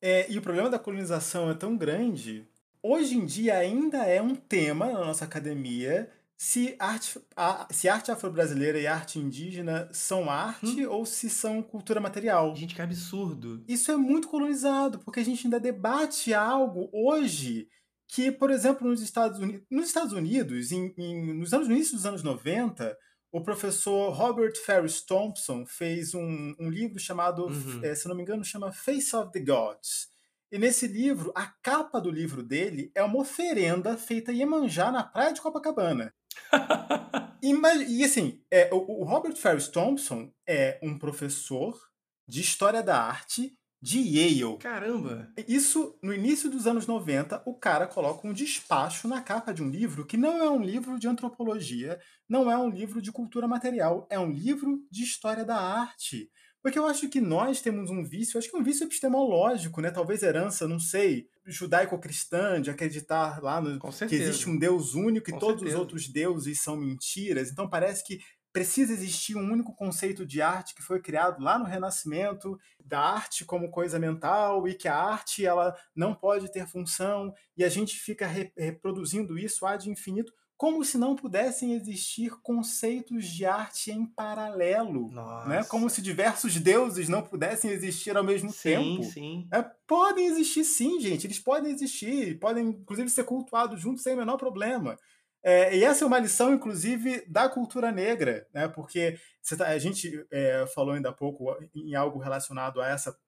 É, 0.00 0.30
e 0.30 0.38
o 0.38 0.42
problema 0.42 0.70
da 0.70 0.78
colonização 0.78 1.50
é 1.50 1.54
tão 1.54 1.76
grande. 1.76 2.48
Hoje 2.82 3.16
em 3.16 3.26
dia 3.26 3.56
ainda 3.58 3.98
é 4.04 4.22
um 4.22 4.34
tema 4.34 4.86
na 4.86 5.04
nossa 5.04 5.24
academia 5.24 6.10
se 6.42 6.74
arte, 6.78 7.20
a, 7.36 7.68
se 7.70 7.86
arte 7.86 8.10
afro-brasileira 8.10 8.78
e 8.78 8.86
arte 8.86 9.18
indígena 9.18 9.90
são 9.92 10.30
arte 10.30 10.86
hum. 10.86 10.90
ou 10.90 11.04
se 11.04 11.28
são 11.28 11.62
cultura 11.62 12.00
material. 12.00 12.56
Gente, 12.56 12.74
que 12.74 12.80
absurdo. 12.80 13.62
Isso 13.68 13.92
é 13.92 13.96
muito 13.98 14.26
colonizado, 14.26 15.00
porque 15.00 15.20
a 15.20 15.22
gente 15.22 15.46
ainda 15.46 15.60
debate 15.60 16.32
algo 16.32 16.88
hoje 16.94 17.68
que, 18.08 18.32
por 18.32 18.50
exemplo, 18.50 18.88
nos 18.88 19.02
Estados 19.02 19.38
Unidos, 19.38 19.66
nos 19.70 19.86
Estados 19.88 20.14
Unidos 20.14 20.72
em, 20.72 20.94
em, 20.96 21.34
nos 21.34 21.52
anos, 21.52 21.68
no 21.68 21.74
início 21.74 21.94
dos 21.94 22.06
anos 22.06 22.22
90, 22.22 22.96
o 23.30 23.42
professor 23.42 24.10
Robert 24.10 24.54
Ferris 24.64 25.02
Thompson 25.02 25.66
fez 25.66 26.14
um, 26.14 26.54
um 26.58 26.70
livro 26.70 26.98
chamado, 26.98 27.48
uhum. 27.48 27.80
é, 27.82 27.94
se 27.94 28.08
não 28.08 28.16
me 28.16 28.22
engano, 28.22 28.42
chama 28.42 28.72
Face 28.72 29.14
of 29.14 29.30
the 29.30 29.40
Gods. 29.40 30.08
E 30.52 30.58
nesse 30.58 30.88
livro, 30.88 31.32
a 31.34 31.46
capa 31.62 32.00
do 32.00 32.10
livro 32.10 32.42
dele 32.42 32.90
é 32.94 33.02
uma 33.02 33.20
oferenda 33.20 33.96
feita 33.96 34.32
em 34.32 34.38
Iemanjá, 34.38 34.90
na 34.90 35.04
praia 35.04 35.32
de 35.32 35.40
Copacabana. 35.40 36.12
e, 37.40 37.52
e, 37.88 38.04
assim, 38.04 38.42
é, 38.50 38.68
o, 38.72 39.00
o 39.00 39.04
Robert 39.04 39.36
Ferris 39.36 39.68
Thompson 39.68 40.32
é 40.44 40.80
um 40.82 40.98
professor 40.98 41.78
de 42.26 42.40
História 42.40 42.82
da 42.82 43.00
Arte 43.00 43.56
de 43.82 43.98
Yale. 43.98 44.58
Caramba! 44.58 45.32
Isso, 45.48 45.96
no 46.02 46.12
início 46.12 46.50
dos 46.50 46.66
anos 46.66 46.86
90, 46.86 47.42
o 47.46 47.54
cara 47.54 47.86
coloca 47.86 48.26
um 48.26 48.32
despacho 48.32 49.08
na 49.08 49.22
capa 49.22 49.54
de 49.54 49.62
um 49.62 49.70
livro 49.70 50.04
que 50.04 50.16
não 50.16 50.42
é 50.42 50.50
um 50.50 50.62
livro 50.62 50.98
de 50.98 51.08
antropologia, 51.08 51.98
não 52.28 52.50
é 52.50 52.58
um 52.58 52.68
livro 52.68 53.00
de 53.00 53.10
cultura 53.10 53.48
material, 53.48 54.06
é 54.10 54.18
um 54.18 54.30
livro 54.30 54.84
de 54.90 55.02
história 55.02 55.44
da 55.44 55.56
arte. 55.56 56.30
Porque 56.62 56.78
eu 56.78 56.86
acho 56.86 57.08
que 57.08 57.20
nós 57.20 57.60
temos 57.62 57.90
um 57.90 58.04
vício, 58.04 58.38
acho 58.38 58.50
que 58.50 58.56
é 58.56 58.58
um 58.58 58.62
vício 58.62 58.84
epistemológico, 58.84 59.80
né? 59.80 59.90
Talvez 59.90 60.22
herança, 60.22 60.68
não 60.68 60.78
sei, 60.78 61.26
judaico-cristã, 61.46 62.60
de 62.60 62.70
acreditar 62.70 63.42
lá 63.42 63.60
no, 63.60 63.78
que 63.80 64.14
existe 64.14 64.48
um 64.48 64.58
Deus 64.58 64.94
único 64.94 65.30
e 65.30 65.32
Com 65.32 65.38
todos 65.38 65.60
certeza. 65.60 65.76
os 65.76 65.80
outros 65.80 66.08
deuses 66.08 66.60
são 66.60 66.76
mentiras. 66.76 67.50
Então 67.50 67.68
parece 67.68 68.04
que 68.04 68.20
precisa 68.52 68.92
existir 68.92 69.36
um 69.36 69.50
único 69.50 69.74
conceito 69.74 70.26
de 70.26 70.42
arte 70.42 70.74
que 70.74 70.82
foi 70.82 71.00
criado 71.00 71.42
lá 71.42 71.58
no 71.58 71.64
Renascimento, 71.64 72.58
da 72.84 73.00
arte 73.00 73.44
como 73.44 73.70
coisa 73.70 73.98
mental 73.98 74.66
e 74.66 74.74
que 74.74 74.88
a 74.88 74.96
arte 74.96 75.46
ela 75.46 75.74
não 75.94 76.14
pode 76.14 76.50
ter 76.50 76.66
função 76.66 77.32
e 77.56 77.64
a 77.64 77.68
gente 77.68 77.96
fica 77.96 78.26
re 78.26 78.52
reproduzindo 78.56 79.38
isso 79.38 79.64
ad 79.64 79.88
infinito 79.88 80.32
como 80.60 80.84
se 80.84 80.98
não 80.98 81.16
pudessem 81.16 81.72
existir 81.72 82.32
conceitos 82.42 83.24
de 83.24 83.46
arte 83.46 83.90
em 83.90 84.04
paralelo, 84.04 85.10
né? 85.46 85.64
Como 85.64 85.88
se 85.88 86.02
diversos 86.02 86.54
deuses 86.60 87.08
não 87.08 87.22
pudessem 87.22 87.70
existir 87.70 88.14
ao 88.14 88.22
mesmo 88.22 88.52
sim, 88.52 88.68
tempo. 88.68 89.02
Sim. 89.04 89.48
É, 89.50 89.62
podem 89.86 90.26
existir, 90.26 90.64
sim, 90.64 91.00
gente. 91.00 91.26
Eles 91.26 91.38
podem 91.38 91.72
existir, 91.72 92.38
podem 92.38 92.66
inclusive 92.68 93.08
ser 93.08 93.24
cultuados 93.24 93.80
juntos 93.80 94.02
sem 94.02 94.12
o 94.12 94.18
menor 94.18 94.36
problema. 94.36 94.98
É, 95.42 95.74
e 95.74 95.82
essa 95.82 96.04
é 96.04 96.06
uma 96.06 96.18
lição, 96.18 96.52
inclusive, 96.52 97.24
da 97.26 97.48
cultura 97.48 97.90
negra, 97.90 98.46
né? 98.52 98.68
porque 98.68 99.18
tá, 99.56 99.66
a 99.66 99.78
gente 99.78 100.12
é, 100.30 100.66
falou 100.74 100.92
ainda 100.92 101.08
há 101.08 101.14
pouco 101.14 101.56
em 101.74 101.94
algo 101.94 102.18
relacionado 102.18 102.82
a 102.82 102.88
essa 102.90 103.18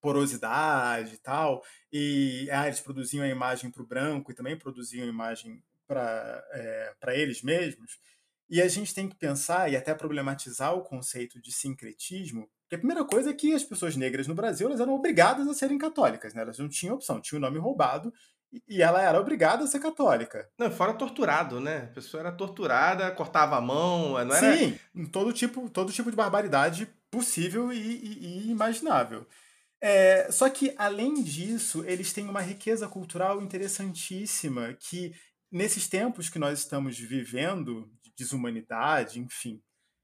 porosidade 0.00 1.16
e 1.16 1.18
tal, 1.18 1.62
e 1.92 2.48
ah, 2.50 2.66
eles 2.66 2.80
produziam 2.80 3.22
a 3.22 3.28
imagem 3.28 3.70
para 3.70 3.82
o 3.82 3.86
branco 3.86 4.32
e 4.32 4.34
também 4.34 4.56
produziam 4.56 5.04
a 5.04 5.10
imagem 5.10 5.62
para 5.90 6.44
é, 6.52 7.20
eles 7.20 7.42
mesmos. 7.42 7.98
E 8.48 8.62
a 8.62 8.68
gente 8.68 8.94
tem 8.94 9.08
que 9.08 9.16
pensar 9.16 9.70
e 9.70 9.76
até 9.76 9.92
problematizar 9.92 10.74
o 10.74 10.82
conceito 10.82 11.40
de 11.40 11.52
sincretismo, 11.52 12.48
que 12.68 12.76
a 12.76 12.78
primeira 12.78 13.04
coisa 13.04 13.30
é 13.30 13.34
que 13.34 13.52
as 13.52 13.64
pessoas 13.64 13.96
negras 13.96 14.28
no 14.28 14.34
Brasil 14.34 14.68
elas 14.68 14.80
eram 14.80 14.94
obrigadas 14.94 15.48
a 15.48 15.54
serem 15.54 15.78
católicas, 15.78 16.34
né? 16.34 16.42
elas 16.42 16.58
não 16.58 16.68
tinham 16.68 16.94
opção, 16.94 17.20
tinham 17.20 17.38
o 17.38 17.42
nome 17.42 17.58
roubado 17.58 18.12
e 18.68 18.82
ela 18.82 19.02
era 19.02 19.20
obrigada 19.20 19.64
a 19.64 19.66
ser 19.66 19.80
católica. 19.80 20.48
Não, 20.58 20.70
fora 20.70 20.92
torturado, 20.94 21.60
né? 21.60 21.88
A 21.90 21.94
pessoa 21.94 22.20
era 22.20 22.32
torturada, 22.32 23.10
cortava 23.12 23.56
a 23.56 23.60
mão, 23.60 24.12
não 24.24 24.34
era... 24.34 24.56
Sim, 24.56 24.78
todo 25.12 25.32
tipo, 25.32 25.68
todo 25.70 25.92
tipo 25.92 26.10
de 26.10 26.16
barbaridade 26.16 26.88
possível 27.10 27.72
e, 27.72 27.78
e, 27.78 28.46
e 28.46 28.50
imaginável. 28.50 29.26
É, 29.80 30.30
só 30.30 30.48
que, 30.50 30.74
além 30.76 31.22
disso, 31.22 31.82
eles 31.86 32.12
têm 32.12 32.28
uma 32.28 32.42
riqueza 32.42 32.86
cultural 32.86 33.40
interessantíssima 33.40 34.74
que, 34.78 35.14
nesses 35.50 35.88
tempos 35.88 36.28
que 36.28 36.38
nós 36.38 36.60
estamos 36.60 36.98
vivendo, 36.98 37.90
de 38.02 38.12
desumanidade, 38.16 39.18
enfim, 39.18 39.62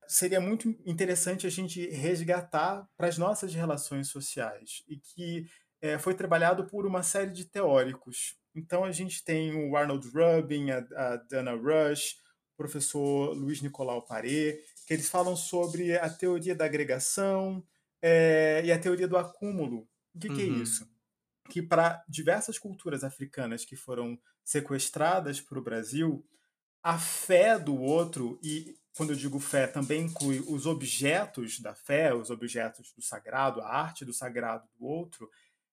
seria 0.09 0.41
muito 0.41 0.69
interessante 0.85 1.47
a 1.47 1.51
gente 1.51 1.89
resgatar 1.89 2.89
para 2.97 3.09
as 3.09 3.19
nossas 3.19 3.55
relações 3.55 4.09
sociais 4.09 4.83
e 4.89 4.97
que 4.97 5.47
é, 5.81 5.99
foi 5.99 6.15
trabalhado 6.15 6.67
por 6.67 6.87
uma 6.87 7.03
série 7.03 7.31
de 7.31 7.45
teóricos. 7.45 8.37
Então 8.55 8.85
a 8.85 8.93
gente 8.93 9.25
tem 9.25 9.55
o 9.69 9.77
Arnold 9.77 10.09
Rubin, 10.09 10.71
a, 10.71 10.79
a 10.97 11.17
Dana 11.17 11.53
Rush, 11.53 12.17
o 12.55 12.57
professor 12.57 13.35
Luiz 13.35 13.61
Nicolau 13.61 14.03
Paré, 14.03 14.59
que 14.87 14.95
eles 14.95 15.09
falam 15.09 15.37
sobre 15.37 15.97
a 15.97 16.09
teoria 16.09 16.55
da 16.55 16.65
agregação 16.65 17.63
é, 18.01 18.63
e 18.65 18.73
a 18.73 18.79
teoria 18.79 19.07
do 19.07 19.17
acúmulo. 19.17 19.89
O 20.15 20.19
que, 20.19 20.29
uhum. 20.29 20.37
que 20.37 20.43
é 20.43 20.47
uhum. 20.47 20.63
isso? 20.63 20.96
Que 21.49 21.63
para 21.63 22.05
diversas 22.09 22.59
culturas 22.59 23.05
africanas 23.05 23.65
que 23.65 23.77
foram 23.77 24.19
sequestradas 24.45 25.41
para 25.41 25.59
o 25.59 25.63
Brasil, 25.63 26.25
a 26.83 26.99
fé 26.99 27.59
do 27.59 27.81
outro, 27.81 28.39
e 28.43 28.77
quando 28.97 29.11
eu 29.11 29.17
digo 29.17 29.39
fé, 29.39 29.67
também 29.67 30.05
inclui 30.05 30.41
os 30.49 30.67
objetos 30.67 31.61
da 31.61 31.75
fé, 31.75 32.15
os 32.15 32.31
objetos 32.31 32.93
do 32.93 33.03
sagrado, 33.03 33.61
a 33.61 33.69
arte 33.69 34.05
do 34.05 34.13
sagrado 34.13 34.67
do 34.79 34.87
outro, 34.87 35.31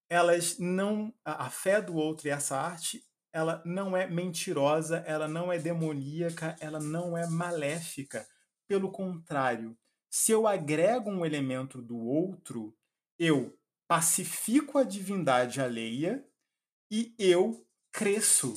elas 0.09 0.59
não 0.59 1.13
a, 1.23 1.49
fé 1.49 1.81
do 1.81 1.95
outro 1.95 2.27
e 2.27 2.31
essa 2.31 2.57
arte 2.57 3.03
ela 3.31 3.61
não 3.65 3.97
é 3.97 4.05
mentirosa, 4.05 4.97
ela 5.07 5.27
não 5.27 5.51
é 5.51 5.57
demoníaca, 5.57 6.55
ela 6.59 6.79
não 6.79 7.17
é 7.17 7.25
maléfica. 7.25 8.27
Pelo 8.67 8.91
contrário, 8.91 9.75
se 10.09 10.31
eu 10.31 10.45
agrego 10.45 11.09
um 11.09 11.25
elemento 11.25 11.81
do 11.81 11.97
outro, 11.97 12.75
eu 13.17 13.57
pacifico 13.93 14.79
a 14.79 14.83
divindade 14.83 15.61
alheia 15.61 16.25
e 16.89 17.13
eu 17.19 17.63
cresço. 17.91 18.51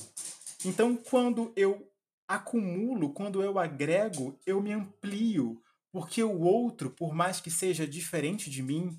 Então, 0.64 0.96
quando 0.96 1.52
eu 1.54 1.92
acumulo, 2.26 3.12
quando 3.12 3.42
eu 3.42 3.58
agrego, 3.58 4.40
eu 4.46 4.62
me 4.62 4.72
amplio, 4.72 5.62
porque 5.92 6.22
o 6.22 6.40
outro, 6.40 6.88
por 6.88 7.14
mais 7.14 7.38
que 7.38 7.50
seja 7.50 7.86
diferente 7.86 8.48
de 8.48 8.62
mim, 8.62 8.98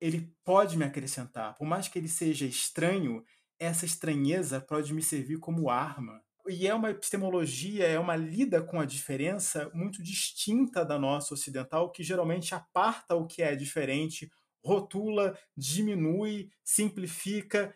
ele 0.00 0.34
pode 0.44 0.76
me 0.76 0.84
acrescentar. 0.84 1.56
Por 1.56 1.64
mais 1.64 1.86
que 1.86 1.96
ele 1.96 2.08
seja 2.08 2.44
estranho, 2.44 3.24
essa 3.56 3.86
estranheza 3.86 4.60
pode 4.60 4.92
me 4.92 5.00
servir 5.00 5.38
como 5.38 5.70
arma. 5.70 6.20
E 6.48 6.66
é 6.66 6.74
uma 6.74 6.90
epistemologia, 6.90 7.86
é 7.86 8.00
uma 8.00 8.16
lida 8.16 8.60
com 8.60 8.80
a 8.80 8.84
diferença 8.84 9.70
muito 9.72 10.02
distinta 10.02 10.84
da 10.84 10.98
nossa 10.98 11.34
ocidental, 11.34 11.92
que 11.92 12.02
geralmente 12.02 12.52
aparta 12.52 13.14
o 13.14 13.28
que 13.28 13.42
é 13.42 13.54
diferente, 13.54 14.28
rotula, 14.68 15.36
diminui, 15.56 16.50
simplifica, 16.62 17.74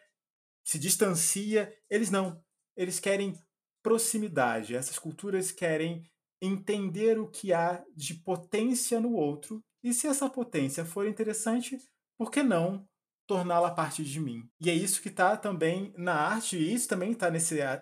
se 0.65 0.79
distancia. 0.79 1.73
Eles 1.89 2.11
não. 2.11 2.43
Eles 2.77 3.01
querem 3.01 3.35
proximidade. 3.83 4.77
Essas 4.77 4.99
culturas 4.99 5.51
querem 5.51 6.05
entender 6.41 7.19
o 7.19 7.29
que 7.29 7.53
há 7.53 7.83
de 7.97 8.15
potência 8.15 9.01
no 9.01 9.13
outro. 9.13 9.63
E 9.83 9.93
se 9.93 10.07
essa 10.07 10.29
potência 10.29 10.85
for 10.85 11.07
interessante, 11.07 11.79
por 12.17 12.31
que 12.31 12.43
não 12.43 12.87
torná-la 13.27 13.71
parte 13.71 14.05
de 14.05 14.21
mim? 14.21 14.49
E 14.61 14.69
é 14.69 14.75
isso 14.75 15.01
que 15.01 15.09
está 15.09 15.37
também 15.37 15.93
na 15.97 16.15
arte, 16.15 16.57
e 16.57 16.75
isso 16.75 16.89
também 16.89 17.13
está 17.13 17.29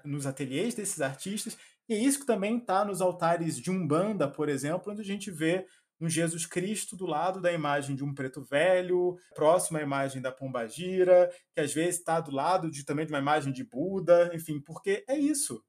nos 0.04 0.26
ateliês 0.26 0.74
desses 0.74 1.00
artistas, 1.00 1.58
e 1.88 1.94
é 1.94 1.98
isso 1.98 2.20
que 2.20 2.26
também 2.26 2.58
está 2.58 2.84
nos 2.84 3.00
altares 3.00 3.58
de 3.58 3.70
Umbanda, 3.70 4.28
por 4.28 4.48
exemplo, 4.48 4.92
onde 4.92 5.00
a 5.00 5.04
gente 5.04 5.30
vê 5.30 5.66
um 6.00 6.08
Jesus 6.08 6.46
Cristo 6.46 6.96
do 6.96 7.06
lado 7.06 7.40
da 7.40 7.52
imagem 7.52 7.94
de 7.94 8.02
um 8.02 8.14
preto 8.14 8.42
velho, 8.42 9.18
próximo 9.34 9.78
à 9.78 9.82
imagem 9.82 10.22
da 10.22 10.32
Pombagira, 10.32 11.30
que 11.54 11.60
às 11.60 11.72
vezes 11.72 11.98
está 11.98 12.20
do 12.20 12.30
lado 12.30 12.70
de, 12.70 12.84
também 12.84 13.04
de 13.04 13.12
uma 13.12 13.18
imagem 13.18 13.52
de 13.52 13.62
Buda, 13.64 14.30
enfim, 14.34 14.60
porque 14.60 15.04
é 15.06 15.18
isso. 15.18 15.62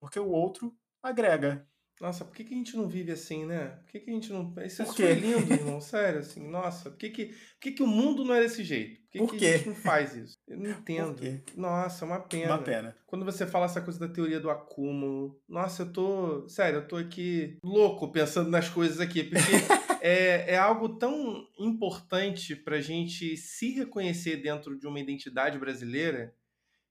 Porque 0.00 0.18
o 0.18 0.30
outro 0.30 0.76
agrega. 1.02 1.66
Nossa, 2.00 2.24
por 2.24 2.34
que, 2.34 2.44
que 2.44 2.54
a 2.54 2.56
gente 2.56 2.76
não 2.76 2.88
vive 2.88 3.10
assim, 3.10 3.44
né? 3.44 3.68
Por 3.68 3.90
que, 3.90 4.00
que 4.00 4.10
a 4.10 4.12
gente 4.12 4.32
não. 4.32 4.54
Isso 4.64 4.82
é 4.82 5.14
lindo, 5.14 5.50
irmão. 5.52 5.80
Sério, 5.80 6.20
assim, 6.20 6.48
nossa, 6.48 6.90
por 6.90 6.98
que, 6.98 7.10
que, 7.10 7.26
por 7.26 7.60
que, 7.60 7.72
que 7.72 7.82
o 7.82 7.88
mundo 7.88 8.24
não 8.24 8.34
é 8.34 8.40
desse 8.40 8.62
jeito? 8.62 9.00
Por 9.00 9.10
que, 9.10 9.18
por 9.18 9.36
que 9.36 9.46
a 9.46 9.56
gente 9.56 9.68
não 9.68 9.74
faz 9.74 10.14
isso? 10.14 10.37
Eu 10.48 10.58
não 10.58 10.70
entendo. 10.70 11.20
Nossa, 11.54 12.04
é 12.04 12.08
uma 12.08 12.20
pena. 12.20 12.54
Uma 12.54 12.62
pena. 12.62 12.96
Quando 13.06 13.24
você 13.24 13.46
fala 13.46 13.66
essa 13.66 13.82
coisa 13.82 14.00
da 14.00 14.08
teoria 14.08 14.40
do 14.40 14.50
acúmulo, 14.50 15.40
nossa, 15.46 15.82
eu 15.82 15.92
tô. 15.92 16.48
Sério, 16.48 16.78
eu 16.78 16.88
tô 16.88 16.96
aqui 16.96 17.58
louco 17.62 18.10
pensando 18.10 18.48
nas 18.48 18.68
coisas 18.68 18.98
aqui, 18.98 19.24
porque 19.24 19.38
é, 20.00 20.54
é 20.54 20.56
algo 20.56 20.98
tão 20.98 21.46
importante 21.58 22.56
pra 22.56 22.80
gente 22.80 23.36
se 23.36 23.72
reconhecer 23.72 24.36
dentro 24.36 24.78
de 24.78 24.86
uma 24.86 24.98
identidade 24.98 25.58
brasileira 25.58 26.34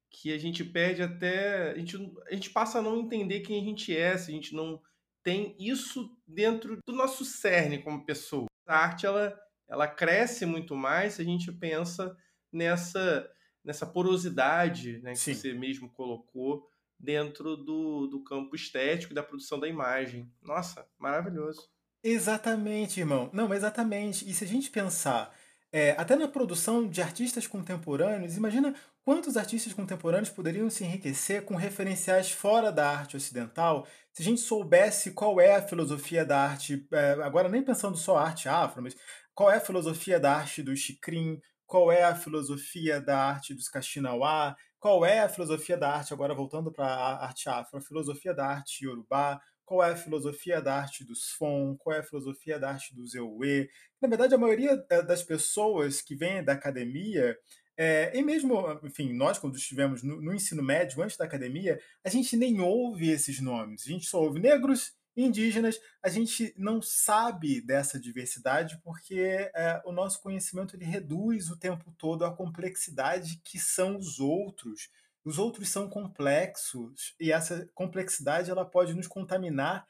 que 0.10 0.32
a 0.32 0.38
gente 0.38 0.64
perde 0.64 1.02
até. 1.02 1.72
A 1.72 1.78
gente, 1.78 1.98
a 2.30 2.34
gente 2.34 2.52
passa 2.52 2.80
a 2.80 2.82
não 2.82 3.00
entender 3.00 3.40
quem 3.40 3.60
a 3.60 3.64
gente 3.64 3.96
é, 3.96 4.18
se 4.18 4.30
a 4.30 4.34
gente 4.34 4.54
não 4.54 4.80
tem 5.24 5.56
isso 5.60 6.10
dentro 6.26 6.78
do 6.86 6.94
nosso 6.94 7.26
cerne 7.26 7.80
como 7.80 8.06
pessoa. 8.06 8.46
A 8.66 8.78
arte 8.78 9.06
ela, 9.06 9.38
ela 9.68 9.88
cresce 9.88 10.46
muito 10.46 10.76
mais 10.76 11.16
se 11.16 11.22
a 11.22 11.26
gente 11.26 11.52
pensa 11.52 12.16
nessa, 12.52 13.30
nessa 13.68 13.86
porosidade 13.86 15.00
né, 15.04 15.12
que 15.12 15.20
Sim. 15.20 15.34
você 15.34 15.54
mesmo 15.54 15.90
colocou 15.90 16.68
dentro 17.00 17.56
do, 17.56 18.08
do 18.08 18.24
campo 18.24 18.56
estético 18.56 19.14
e 19.14 19.16
da 19.16 19.22
produção 19.22 19.60
da 19.60 19.68
imagem. 19.68 20.32
Nossa, 20.42 20.88
maravilhoso. 20.98 21.70
Exatamente, 22.04 23.00
irmão. 23.00 23.30
Não, 23.34 23.54
exatamente. 23.54 24.28
E 24.28 24.34
se 24.34 24.44
a 24.44 24.48
gente 24.48 24.72
pensar 24.72 25.36
é, 25.72 25.92
até 25.92 26.16
na 26.16 26.28
produção 26.28 26.88
de 26.88 27.02
artistas 27.02 27.46
contemporâneos, 27.46 28.38
imagina 28.38 28.74
quantos 29.04 29.38
artistas 29.38 29.74
contemporâneos 29.74 30.30
poderiam 30.30 30.70
se 30.70 30.84
enriquecer 30.84 31.44
com 31.44 31.56
referenciais 31.56 32.32
fora 32.32 32.72
da 32.72 32.90
arte 32.90 33.18
ocidental 33.18 33.86
se 34.18 34.24
a 34.24 34.26
gente 34.26 34.42
soubesse 34.42 35.12
qual 35.12 35.40
é 35.40 35.58
a 35.58 35.62
filosofia 35.62 36.26
da 36.26 36.40
arte, 36.40 36.88
é, 36.92 37.12
agora 37.22 37.48
nem 37.48 37.62
pensando 37.62 37.96
só 37.96 38.18
arte 38.18 38.50
afro, 38.50 38.82
mas 38.82 38.96
qual 39.36 39.52
é 39.52 39.58
a 39.58 39.62
filosofia 39.62 40.20
da 40.20 40.34
arte 40.34 40.64
do 40.64 40.76
Xikrin, 40.76 41.40
qual 41.68 41.92
é 41.92 42.04
a 42.04 42.16
filosofia 42.16 43.00
da 43.00 43.20
arte 43.20 43.54
dos 43.54 43.68
Kaxinawá, 43.68 44.56
qual 44.80 45.06
é 45.06 45.20
a 45.20 45.30
filosofia 45.30 45.78
da 45.78 45.90
arte, 45.90 46.14
agora 46.14 46.34
voltando 46.34 46.72
para 46.72 46.88
a 46.88 47.26
arte 47.26 47.50
afro, 47.50 47.78
a 47.78 47.82
filosofia 47.82 48.34
da 48.34 48.48
arte 48.48 48.86
yorubá, 48.86 49.40
qual 49.66 49.84
é 49.84 49.92
a 49.92 49.96
filosofia 49.98 50.62
da 50.62 50.76
arte 50.76 51.04
dos 51.04 51.30
Fon, 51.32 51.76
qual 51.78 51.94
é 51.94 52.00
a 52.00 52.04
filosofia 52.04 52.58
da 52.58 52.70
arte 52.70 52.96
dos 52.96 53.14
Ewe. 53.14 53.70
Na 54.02 54.08
verdade, 54.08 54.34
a 54.34 54.38
maioria 54.38 54.78
das 55.06 55.22
pessoas 55.24 56.02
que 56.02 56.16
vêm 56.16 56.42
da 56.42 56.54
academia, 56.54 57.38
é, 57.76 58.12
e 58.18 58.24
mesmo, 58.24 58.80
enfim, 58.84 59.14
nós 59.14 59.38
quando 59.38 59.58
estivemos 59.58 60.02
no, 60.02 60.22
no, 60.22 60.34
ensino 60.34 60.64
médio, 60.64 61.04
antes 61.04 61.18
da 61.18 61.26
academia, 61.26 61.80
a 62.04 62.10
gente 62.10 62.38
nem 62.38 62.62
ouve 62.62 63.12
esses 63.12 63.42
nomes. 63.42 63.84
A 63.86 63.90
gente 63.90 64.08
só 64.08 64.22
ouve 64.22 64.40
negros, 64.40 64.94
indígenas. 65.18 65.80
A 66.02 66.10
gente 66.10 66.54
não 66.56 66.82
sabe 66.82 67.60
dessa 67.60 68.00
diversidade 68.00 68.80
porque 68.84 69.50
é, 69.54 69.82
o 69.84 69.92
nosso 69.92 70.22
conhecimento 70.22 70.76
ele 70.76 70.86
reduz 70.86 71.50
o 71.50 71.58
tempo 71.58 71.92
todo 71.98 72.24
a 72.24 72.34
complexidade 72.34 73.42
que 73.44 73.58
são 73.60 73.98
os 73.98 74.20
outros 74.20 74.90
os 75.28 75.38
outros 75.38 75.68
são 75.68 75.90
complexos 75.90 77.14
e 77.20 77.34
essa 77.34 77.70
complexidade 77.76 78.50
ela 78.50 78.64
pode 78.64 78.94
nos 78.94 79.08
contaminar 79.08 79.86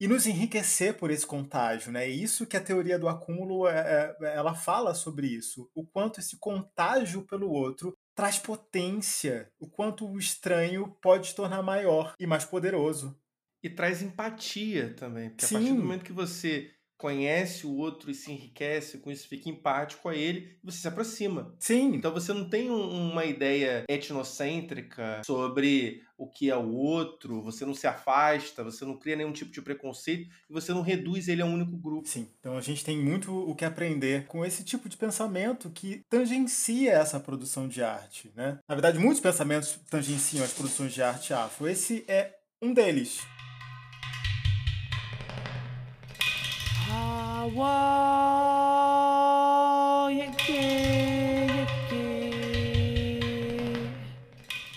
e 0.00 0.08
nos 0.08 0.26
enriquecer 0.26 0.96
por 0.98 1.08
esse 1.12 1.24
contágio, 1.24 1.92
né? 1.92 2.06
É 2.06 2.08
isso 2.08 2.44
que 2.48 2.56
a 2.56 2.60
teoria 2.60 2.98
do 2.98 3.08
acúmulo 3.08 3.68
é, 3.68 4.16
é, 4.20 4.34
ela 4.34 4.56
fala 4.56 4.92
sobre 4.92 5.28
isso, 5.28 5.70
o 5.72 5.86
quanto 5.86 6.18
esse 6.18 6.36
contágio 6.36 7.22
pelo 7.22 7.48
outro 7.48 7.96
traz 8.12 8.40
potência, 8.40 9.48
o 9.60 9.70
quanto 9.70 10.04
o 10.04 10.18
estranho 10.18 10.98
pode 11.00 11.28
se 11.28 11.34
tornar 11.36 11.62
maior 11.62 12.16
e 12.18 12.26
mais 12.26 12.44
poderoso. 12.44 13.16
E 13.62 13.70
traz 13.70 14.02
empatia 14.02 14.94
também, 14.94 15.30
porque 15.30 15.46
Sim. 15.46 15.54
a 15.54 15.58
partir 15.58 15.74
do 15.74 15.82
momento 15.82 16.04
que 16.04 16.12
você 16.12 16.70
conhece 17.02 17.66
o 17.66 17.76
outro 17.76 18.12
e 18.12 18.14
se 18.14 18.30
enriquece 18.30 18.98
com 18.98 19.10
isso, 19.10 19.26
fica 19.26 19.50
empático 19.50 20.08
a 20.08 20.14
ele, 20.14 20.56
você 20.62 20.78
se 20.78 20.86
aproxima. 20.86 21.52
Sim. 21.58 21.96
Então 21.96 22.12
você 22.12 22.32
não 22.32 22.48
tem 22.48 22.70
um, 22.70 23.10
uma 23.10 23.24
ideia 23.24 23.82
etnocêntrica 23.88 25.20
sobre 25.26 26.00
o 26.16 26.28
que 26.28 26.48
é 26.48 26.56
o 26.56 26.70
outro, 26.72 27.42
você 27.42 27.66
não 27.66 27.74
se 27.74 27.88
afasta, 27.88 28.62
você 28.62 28.84
não 28.84 28.96
cria 28.96 29.16
nenhum 29.16 29.32
tipo 29.32 29.50
de 29.50 29.60
preconceito 29.60 30.30
e 30.48 30.52
você 30.52 30.72
não 30.72 30.80
reduz 30.80 31.26
ele 31.26 31.42
a 31.42 31.44
um 31.44 31.54
único 31.54 31.76
grupo. 31.76 32.06
Sim. 32.06 32.28
Então 32.38 32.56
a 32.56 32.60
gente 32.60 32.84
tem 32.84 32.96
muito 32.96 33.36
o 33.36 33.56
que 33.56 33.64
aprender 33.64 34.26
com 34.26 34.44
esse 34.44 34.62
tipo 34.62 34.88
de 34.88 34.96
pensamento 34.96 35.70
que 35.70 36.04
tangencia 36.08 36.92
essa 36.92 37.18
produção 37.18 37.66
de 37.66 37.82
arte, 37.82 38.30
né? 38.36 38.60
Na 38.68 38.76
verdade, 38.76 39.00
muitos 39.00 39.20
pensamentos 39.20 39.76
tangenciam 39.90 40.44
as 40.44 40.52
produções 40.52 40.92
de 40.92 41.02
arte 41.02 41.34
afro. 41.34 41.68
Esse 41.68 42.04
é 42.06 42.32
um 42.62 42.72
deles. 42.72 43.18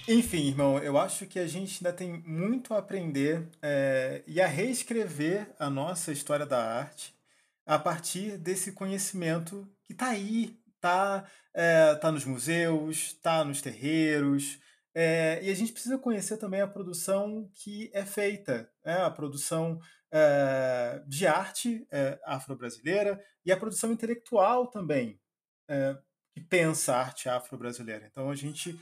Enfim, 0.08 0.47
irmão, 0.47 0.78
eu 0.80 0.97
acho 0.97 1.25
que 1.25 1.39
a 1.39 1.47
gente 1.47 1.84
ainda 1.84 1.95
tem 1.95 2.23
muito 2.25 2.73
a 2.73 2.78
aprender 2.78 3.47
é, 3.62 4.23
e 4.28 4.39
a 4.39 4.47
reescrever 4.47 5.47
a 5.60 5.69
nossa 5.69 6.12
história 6.12 6.45
da 6.45 6.63
arte 6.63 7.15
a 7.65 7.80
partir 7.80 8.38
desse 8.38 8.71
conhecimento 8.71 9.67
que 9.84 9.93
está 9.93 10.10
aí, 10.10 10.56
está 10.75 11.25
é, 11.54 11.95
tá 11.95 12.12
nos 12.12 12.25
museus, 12.25 12.97
está 12.97 13.43
nos 13.43 13.62
terreiros, 13.62 14.60
é, 14.95 15.39
e 15.43 15.51
a 15.51 15.53
gente 15.53 15.73
precisa 15.73 15.97
conhecer 15.97 16.38
também 16.38 16.62
a 16.62 16.67
produção 16.67 17.49
que 17.53 17.91
é 17.93 18.05
feita, 18.05 18.71
né? 18.84 18.93
a 19.01 19.12
produção 19.12 19.77
é, 20.10 21.03
de 21.05 21.27
arte 21.27 21.86
é, 21.91 22.17
afro-brasileira 22.23 23.21
e 23.45 23.51
a 23.51 23.58
produção 23.58 23.91
intelectual 23.91 24.67
também, 24.67 25.19
que 26.34 26.41
pensa 26.41 26.95
a 26.95 26.99
arte 26.99 27.27
afro-brasileira. 27.27 28.08
Então 28.10 28.29
a 28.29 28.36
gente 28.36 28.79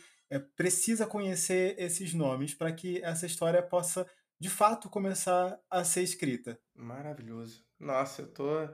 precisa 0.55 1.07
conhecer 1.07 1.75
esses 1.79 2.13
nomes 2.13 2.53
para 2.53 2.71
que 2.71 3.03
essa 3.03 3.25
história 3.25 3.61
possa, 3.61 4.07
de 4.39 4.49
fato, 4.49 4.89
começar 4.89 5.59
a 5.69 5.83
ser 5.83 6.03
escrita. 6.03 6.59
Maravilhoso. 6.75 7.65
Nossa, 7.79 8.21
eu 8.21 8.27
tô. 8.27 8.69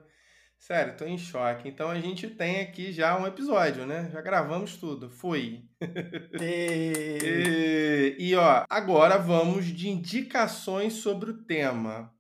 Sério, 0.60 0.98
tô 0.98 1.06
em 1.06 1.18
choque. 1.18 1.70
Então 1.70 1.90
a 1.90 2.00
gente 2.00 2.30
tem 2.30 2.60
aqui 2.60 2.92
já 2.92 3.18
um 3.18 3.26
episódio, 3.26 3.86
né? 3.86 4.10
Já 4.12 4.22
gravamos 4.22 4.76
tudo. 4.78 5.10
Foi. 5.10 5.64
E... 6.40 8.16
e... 8.20 8.30
e 8.30 8.36
ó, 8.36 8.66
agora 8.70 9.18
vamos 9.18 9.66
de 9.66 9.90
indicações 9.90 10.94
sobre 10.94 11.32
o 11.32 11.38
tema. 11.44 12.14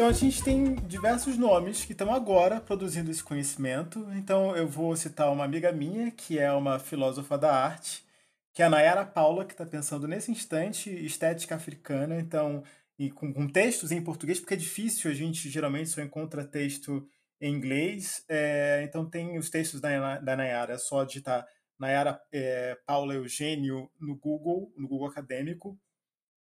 Então 0.00 0.08
a 0.08 0.12
gente 0.12 0.42
tem 0.42 0.74
diversos 0.74 1.36
nomes 1.38 1.84
que 1.84 1.92
estão 1.92 2.12
agora 2.12 2.60
produzindo 2.60 3.10
esse 3.10 3.22
conhecimento. 3.22 4.06
Então 4.14 4.56
eu 4.56 4.66
vou 4.66 4.96
citar 4.96 5.30
uma 5.32 5.44
amiga 5.44 5.70
minha, 5.72 6.10
que 6.10 6.38
é 6.38 6.50
uma 6.52 6.78
filósofa 6.78 7.38
da 7.38 7.54
arte, 7.54 8.04
que 8.52 8.62
é 8.62 8.66
a 8.66 8.70
Nayara 8.70 9.04
Paula, 9.04 9.44
que 9.44 9.52
está 9.52 9.64
pensando 9.64 10.08
nesse 10.08 10.32
instante 10.32 10.90
estética 11.04 11.54
africana. 11.54 12.18
Então, 12.18 12.64
e 13.00 13.10
com, 13.10 13.32
com, 13.32 13.48
textos 13.48 13.90
em 13.90 14.04
português, 14.04 14.38
porque 14.38 14.52
é 14.52 14.58
difícil, 14.58 15.10
a 15.10 15.14
gente 15.14 15.48
geralmente 15.48 15.88
só 15.88 16.02
encontra 16.02 16.44
texto 16.44 17.08
em 17.40 17.54
inglês. 17.54 18.22
É, 18.28 18.82
então 18.84 19.08
tem 19.08 19.38
os 19.38 19.48
textos 19.48 19.80
da, 19.80 20.18
da 20.18 20.36
Nayara, 20.36 20.74
é 20.74 20.78
só 20.78 21.02
digitar 21.02 21.46
Nayara 21.78 22.20
é, 22.30 22.76
Paula 22.84 23.14
Eugênio 23.14 23.90
no 23.98 24.18
Google, 24.18 24.70
no 24.76 24.86
Google 24.86 25.08
Acadêmico, 25.08 25.80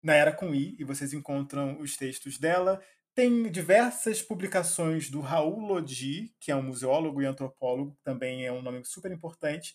Nayara 0.03 0.35
com 0.35 0.55
I, 0.55 0.77
e 0.79 0.85
vocês 0.85 1.15
encontram 1.15 1.81
os 1.81 1.97
textos 1.97 2.39
dela. 2.39 2.79
Tem 3.15 3.51
diversas 3.51 4.21
publicações 4.21 5.09
do 5.09 5.23
Raul 5.23 5.61
Lodi, 5.61 6.35
que 6.39 6.53
é 6.53 6.57
um 6.57 6.63
museólogo 6.63 7.23
e 7.23 7.27
antropólogo, 7.27 7.97
também 8.05 8.45
é 8.45 8.53
um 8.53 8.61
nome 8.61 8.85
super 8.85 9.11
importante. 9.11 9.73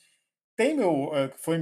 Tem 0.55 0.75
meu, 0.75 1.09
eh, 1.15 1.31
foi, 1.39 1.57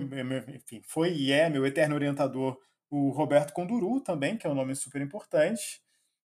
enfim, 0.53 0.81
foi 0.85 1.13
e 1.13 1.31
é 1.31 1.49
meu 1.49 1.65
eterno 1.65 1.95
orientador, 1.95 2.57
o 2.89 3.10
Roberto 3.10 3.54
Conduru, 3.54 4.00
também, 4.02 4.38
que 4.38 4.47
é 4.47 4.50
um 4.50 4.56
nome 4.56 4.76
super 4.76 5.02
importante. 5.02 5.82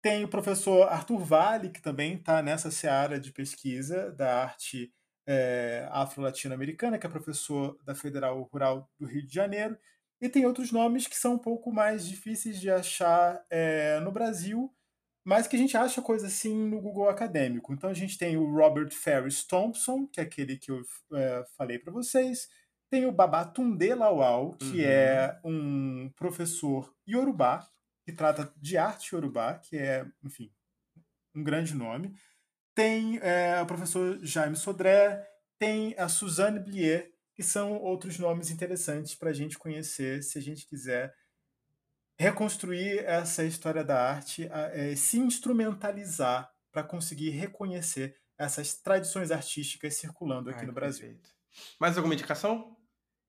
Tem 0.01 0.23
o 0.23 0.27
professor 0.27 0.87
Arthur 0.87 1.19
Vale, 1.19 1.69
que 1.69 1.81
também 1.81 2.15
está 2.15 2.41
nessa 2.41 2.71
seara 2.71 3.19
de 3.19 3.31
pesquisa 3.31 4.11
da 4.11 4.43
arte 4.43 4.91
é, 5.27 5.87
afro-latino-americana, 5.91 6.97
que 6.97 7.05
é 7.05 7.09
professor 7.09 7.77
da 7.83 7.93
Federal 7.93 8.41
Rural 8.51 8.89
do 8.99 9.05
Rio 9.05 9.25
de 9.25 9.33
Janeiro, 9.33 9.77
e 10.19 10.29
tem 10.29 10.45
outros 10.45 10.71
nomes 10.71 11.07
que 11.07 11.17
são 11.17 11.33
um 11.33 11.39
pouco 11.39 11.71
mais 11.71 12.07
difíceis 12.07 12.59
de 12.59 12.69
achar 12.69 13.43
é, 13.49 13.99
no 14.01 14.11
Brasil, 14.11 14.71
mas 15.23 15.47
que 15.47 15.55
a 15.55 15.59
gente 15.59 15.75
acha 15.77 16.01
coisa 16.01 16.27
assim 16.27 16.55
no 16.67 16.81
Google 16.81 17.09
Acadêmico. 17.09 17.73
Então 17.73 17.89
a 17.89 17.93
gente 17.93 18.17
tem 18.17 18.37
o 18.37 18.51
Robert 18.53 18.91
Ferris 18.91 19.43
Thompson, 19.43 20.07
que 20.07 20.19
é 20.19 20.23
aquele 20.23 20.57
que 20.57 20.71
eu 20.71 20.81
é, 21.13 21.43
falei 21.57 21.79
para 21.79 21.91
vocês, 21.91 22.49
tem 22.91 23.05
o 23.05 23.11
Babatunde 23.11 23.93
Lawal, 23.93 24.51
que 24.57 24.81
uhum. 24.81 24.85
é 24.85 25.39
um 25.45 26.11
professor 26.13 26.93
iorubá, 27.07 27.65
que 28.03 28.11
trata 28.11 28.53
de 28.57 28.77
arte 28.77 29.15
iorubá, 29.15 29.57
que 29.57 29.77
é, 29.77 30.05
enfim, 30.21 30.51
um 31.33 31.41
grande 31.41 31.73
nome. 31.73 32.13
Tem 32.75 33.17
é, 33.19 33.61
o 33.61 33.65
professor 33.65 34.19
Jaime 34.21 34.57
Sodré, 34.57 35.25
tem 35.57 35.95
a 35.97 36.09
Suzanne 36.09 36.59
Blier, 36.59 37.13
que 37.33 37.41
são 37.41 37.77
outros 37.77 38.19
nomes 38.19 38.51
interessantes 38.51 39.15
para 39.15 39.29
a 39.29 39.33
gente 39.33 39.57
conhecer 39.57 40.21
se 40.21 40.37
a 40.37 40.41
gente 40.41 40.67
quiser 40.67 41.15
reconstruir 42.19 43.05
essa 43.05 43.45
história 43.45 43.85
da 43.85 44.11
arte, 44.11 44.49
é, 44.51 44.93
se 44.97 45.17
instrumentalizar 45.17 46.51
para 46.73 46.83
conseguir 46.83 47.29
reconhecer 47.29 48.17
essas 48.37 48.73
tradições 48.73 49.31
artísticas 49.31 49.95
circulando 49.95 50.49
aqui 50.49 50.59
Ai, 50.59 50.65
no 50.65 50.73
Brasil. 50.73 51.07
Perfeito. 51.07 51.29
Mais 51.79 51.95
alguma 51.95 52.13
indicação? 52.13 52.80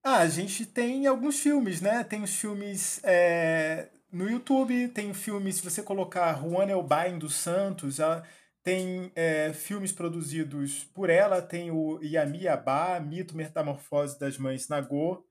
Ah, 0.04 0.18
a 0.18 0.28
gente 0.28 0.66
tem 0.66 1.06
alguns 1.06 1.38
filmes, 1.40 1.80
né? 1.80 2.02
Tem 2.02 2.22
os 2.22 2.34
filmes 2.34 3.00
é, 3.04 3.88
no 4.10 4.28
YouTube, 4.28 4.88
tem 4.88 5.14
filmes, 5.14 5.56
se 5.56 5.64
você 5.64 5.82
colocar 5.82 6.40
Juan 6.40 6.68
Elbain 6.68 7.18
dos 7.18 7.34
Santos, 7.36 8.00
ela, 8.00 8.26
tem 8.64 9.12
é, 9.14 9.52
filmes 9.52 9.92
produzidos 9.92 10.84
por 10.92 11.08
ela, 11.08 11.40
tem 11.40 11.70
o 11.70 12.00
Yami 12.02 12.48
Abá, 12.48 12.98
Mito 13.00 13.36
Metamorfose 13.36 14.18
das 14.18 14.36
Mães 14.38 14.68
Nagô. 14.68 15.24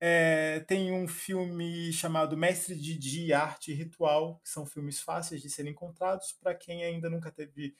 É, 0.00 0.60
tem 0.60 0.92
um 0.92 1.08
filme 1.08 1.92
chamado 1.92 2.36
Mestre 2.36 2.74
Didi, 2.74 3.32
Arte 3.32 3.70
e 3.72 3.74
Ritual, 3.74 4.40
que 4.42 4.50
são 4.50 4.66
filmes 4.66 5.00
fáceis 5.00 5.40
de 5.40 5.48
serem 5.50 5.72
encontrados. 5.72 6.32
Para 6.32 6.54
quem 6.54 6.84
ainda 6.84 7.08
nunca 7.08 7.30
teve 7.30 7.74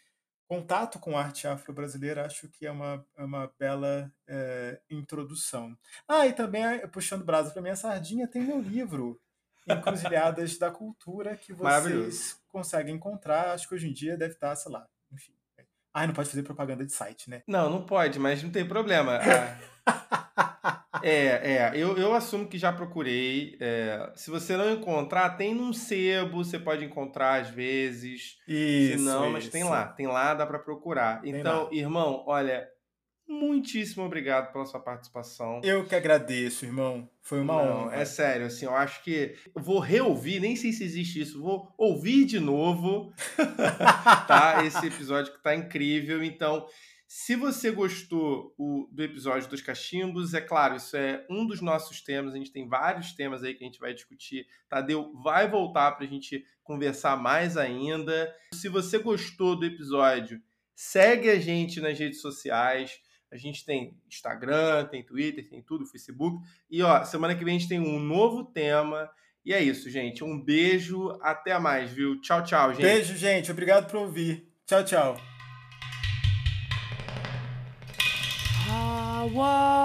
contato 0.49 0.99
com 0.99 1.19
arte 1.19 1.47
afro-brasileira, 1.47 2.25
acho 2.25 2.49
que 2.49 2.67
é 2.67 2.71
uma, 2.71 3.05
é 3.17 3.25
uma 3.25 3.53
bela 3.59 4.11
é, 4.27 4.81
introdução. 4.91 5.77
Ah, 6.09 6.27
e 6.27 6.33
também, 6.33 6.87
puxando 6.89 7.25
brasa 7.25 7.51
para 7.51 7.63
minha 7.63 7.77
sardinha, 7.77 8.29
tem 8.29 8.43
meu 8.43 8.61
livro, 8.61 9.21
Encruzilhadas 9.69 10.57
da 10.59 10.71
Cultura, 10.71 11.37
que 11.37 11.53
vocês 11.53 12.41
conseguem 12.49 12.95
encontrar. 12.95 13.51
Acho 13.51 13.69
que 13.69 13.75
hoje 13.75 13.89
em 13.89 13.93
dia 13.93 14.17
deve 14.17 14.35
estar, 14.35 14.55
sei 14.55 14.71
lá, 14.71 14.87
enfim. 15.13 15.33
Ah, 15.93 16.07
não 16.07 16.15
pode 16.15 16.29
fazer 16.29 16.43
propaganda 16.43 16.85
de 16.85 16.93
site, 16.93 17.29
né? 17.31 17.43
Não, 17.47 17.71
não 17.71 17.85
pode, 17.85 18.19
mas 18.19 18.43
não 18.43 18.51
tem 18.51 18.67
problema. 18.67 19.19
é, 21.03 21.27
é, 21.55 21.73
eu, 21.75 21.97
eu 21.97 22.15
assumo 22.15 22.47
que 22.47 22.59
já 22.59 22.73
procurei. 22.73 23.57
É, 23.61 24.13
se 24.15 24.31
você 24.31 24.57
não 24.57 24.71
encontrar, 24.71 25.31
tem 25.31 25.55
num 25.55 25.73
sebo, 25.73 26.45
você 26.45 26.59
pode 26.59 26.85
encontrar 26.85 27.41
às 27.41 27.51
vezes. 27.51 28.39
Isso. 28.47 28.99
Se 28.99 29.05
não, 29.05 29.31
mas 29.31 29.49
tem 29.49 29.65
lá, 29.65 29.87
tem 29.87 30.07
lá, 30.07 30.35
dá 30.35 30.47
para 30.47 30.59
procurar. 30.59 31.21
Tem 31.21 31.37
então, 31.37 31.65
lá. 31.65 31.69
irmão, 31.73 32.25
olha, 32.27 32.69
muitíssimo 33.29 34.05
obrigado 34.05 34.53
pela 34.53 34.65
sua 34.65 34.81
participação. 34.81 35.61
Eu 35.65 35.85
que 35.85 35.95
agradeço, 35.95 36.65
irmão. 36.65 37.09
Foi 37.23 37.41
uma 37.41 37.63
Não, 37.63 37.85
honra. 37.85 37.97
É 37.97 38.05
sério, 38.05 38.47
assim, 38.47 38.67
eu 38.67 38.75
acho 38.75 39.03
que 39.03 39.35
eu 39.55 39.63
vou 39.63 39.81
reouvir, 39.81 40.41
nem 40.41 40.55
sei 40.55 40.73
se 40.73 40.85
existe 40.85 41.21
isso, 41.21 41.43
vou 41.43 41.75
ouvir 41.77 42.25
de 42.25 42.39
novo, 42.39 43.13
tá? 44.29 44.65
Esse 44.65 44.87
episódio 44.87 45.33
que 45.33 45.43
tá 45.43 45.55
incrível. 45.55 46.23
Então, 46.23 46.67
se 47.09 47.37
você 47.37 47.71
gostou 47.71 48.53
o, 48.59 48.89
do 48.91 49.03
episódio 49.03 49.49
dos 49.49 49.63
cachimbos, 49.63 50.35
é 50.35 50.41
claro, 50.41 50.77
isso 50.77 50.97
é 50.97 51.25
um 51.31 51.47
dos 51.47 51.61
nossos 51.61 52.01
temas, 52.01 52.35
a 52.35 52.37
gente 52.37 52.51
tem 52.51 52.69
vários 52.69 53.13
temas 53.13 53.45
aí 53.45 53.55
que 53.55 53.63
a 53.63 53.67
gente 53.67 53.79
vai 53.79 53.95
discutir. 53.95 54.47
Tadeu 54.69 55.13
vai 55.23 55.49
voltar 55.49 55.93
para 55.93 56.05
a 56.05 56.09
gente 56.09 56.45
conversar 56.65 57.17
mais 57.17 57.57
ainda. 57.57 58.35
Se 58.55 58.69
você 58.69 58.99
gostou 58.99 59.57
do 59.57 59.65
episódio, 59.65 60.43
segue 60.75 61.31
a 61.31 61.39
gente 61.39 61.81
nas 61.81 61.99
redes 61.99 62.21
sociais. 62.21 63.01
A 63.31 63.37
gente 63.37 63.65
tem 63.65 63.97
Instagram, 64.09 64.87
tem 64.87 65.03
Twitter, 65.03 65.49
tem 65.49 65.63
tudo, 65.63 65.87
Facebook. 65.87 66.45
E 66.71 66.83
ó, 66.83 67.05
semana 67.05 67.35
que 67.35 67.45
vem 67.45 67.57
a 67.57 67.59
gente 67.59 67.69
tem 67.69 67.81
um 67.81 68.01
novo 68.01 68.45
tema. 68.45 69.09
E 69.45 69.53
é 69.53 69.63
isso, 69.63 69.89
gente. 69.89 70.25
Um 70.25 70.43
beijo, 70.43 71.17
até 71.23 71.57
mais, 71.59 71.93
viu? 71.93 72.21
Tchau, 72.21 72.43
tchau, 72.43 72.73
gente. 72.73 72.83
Beijo, 72.83 73.17
gente. 73.17 73.51
Obrigado 73.51 73.89
por 73.89 73.99
ouvir. 73.99 74.49
Tchau, 74.67 74.85
tchau. 74.85 75.36
For 79.35 79.77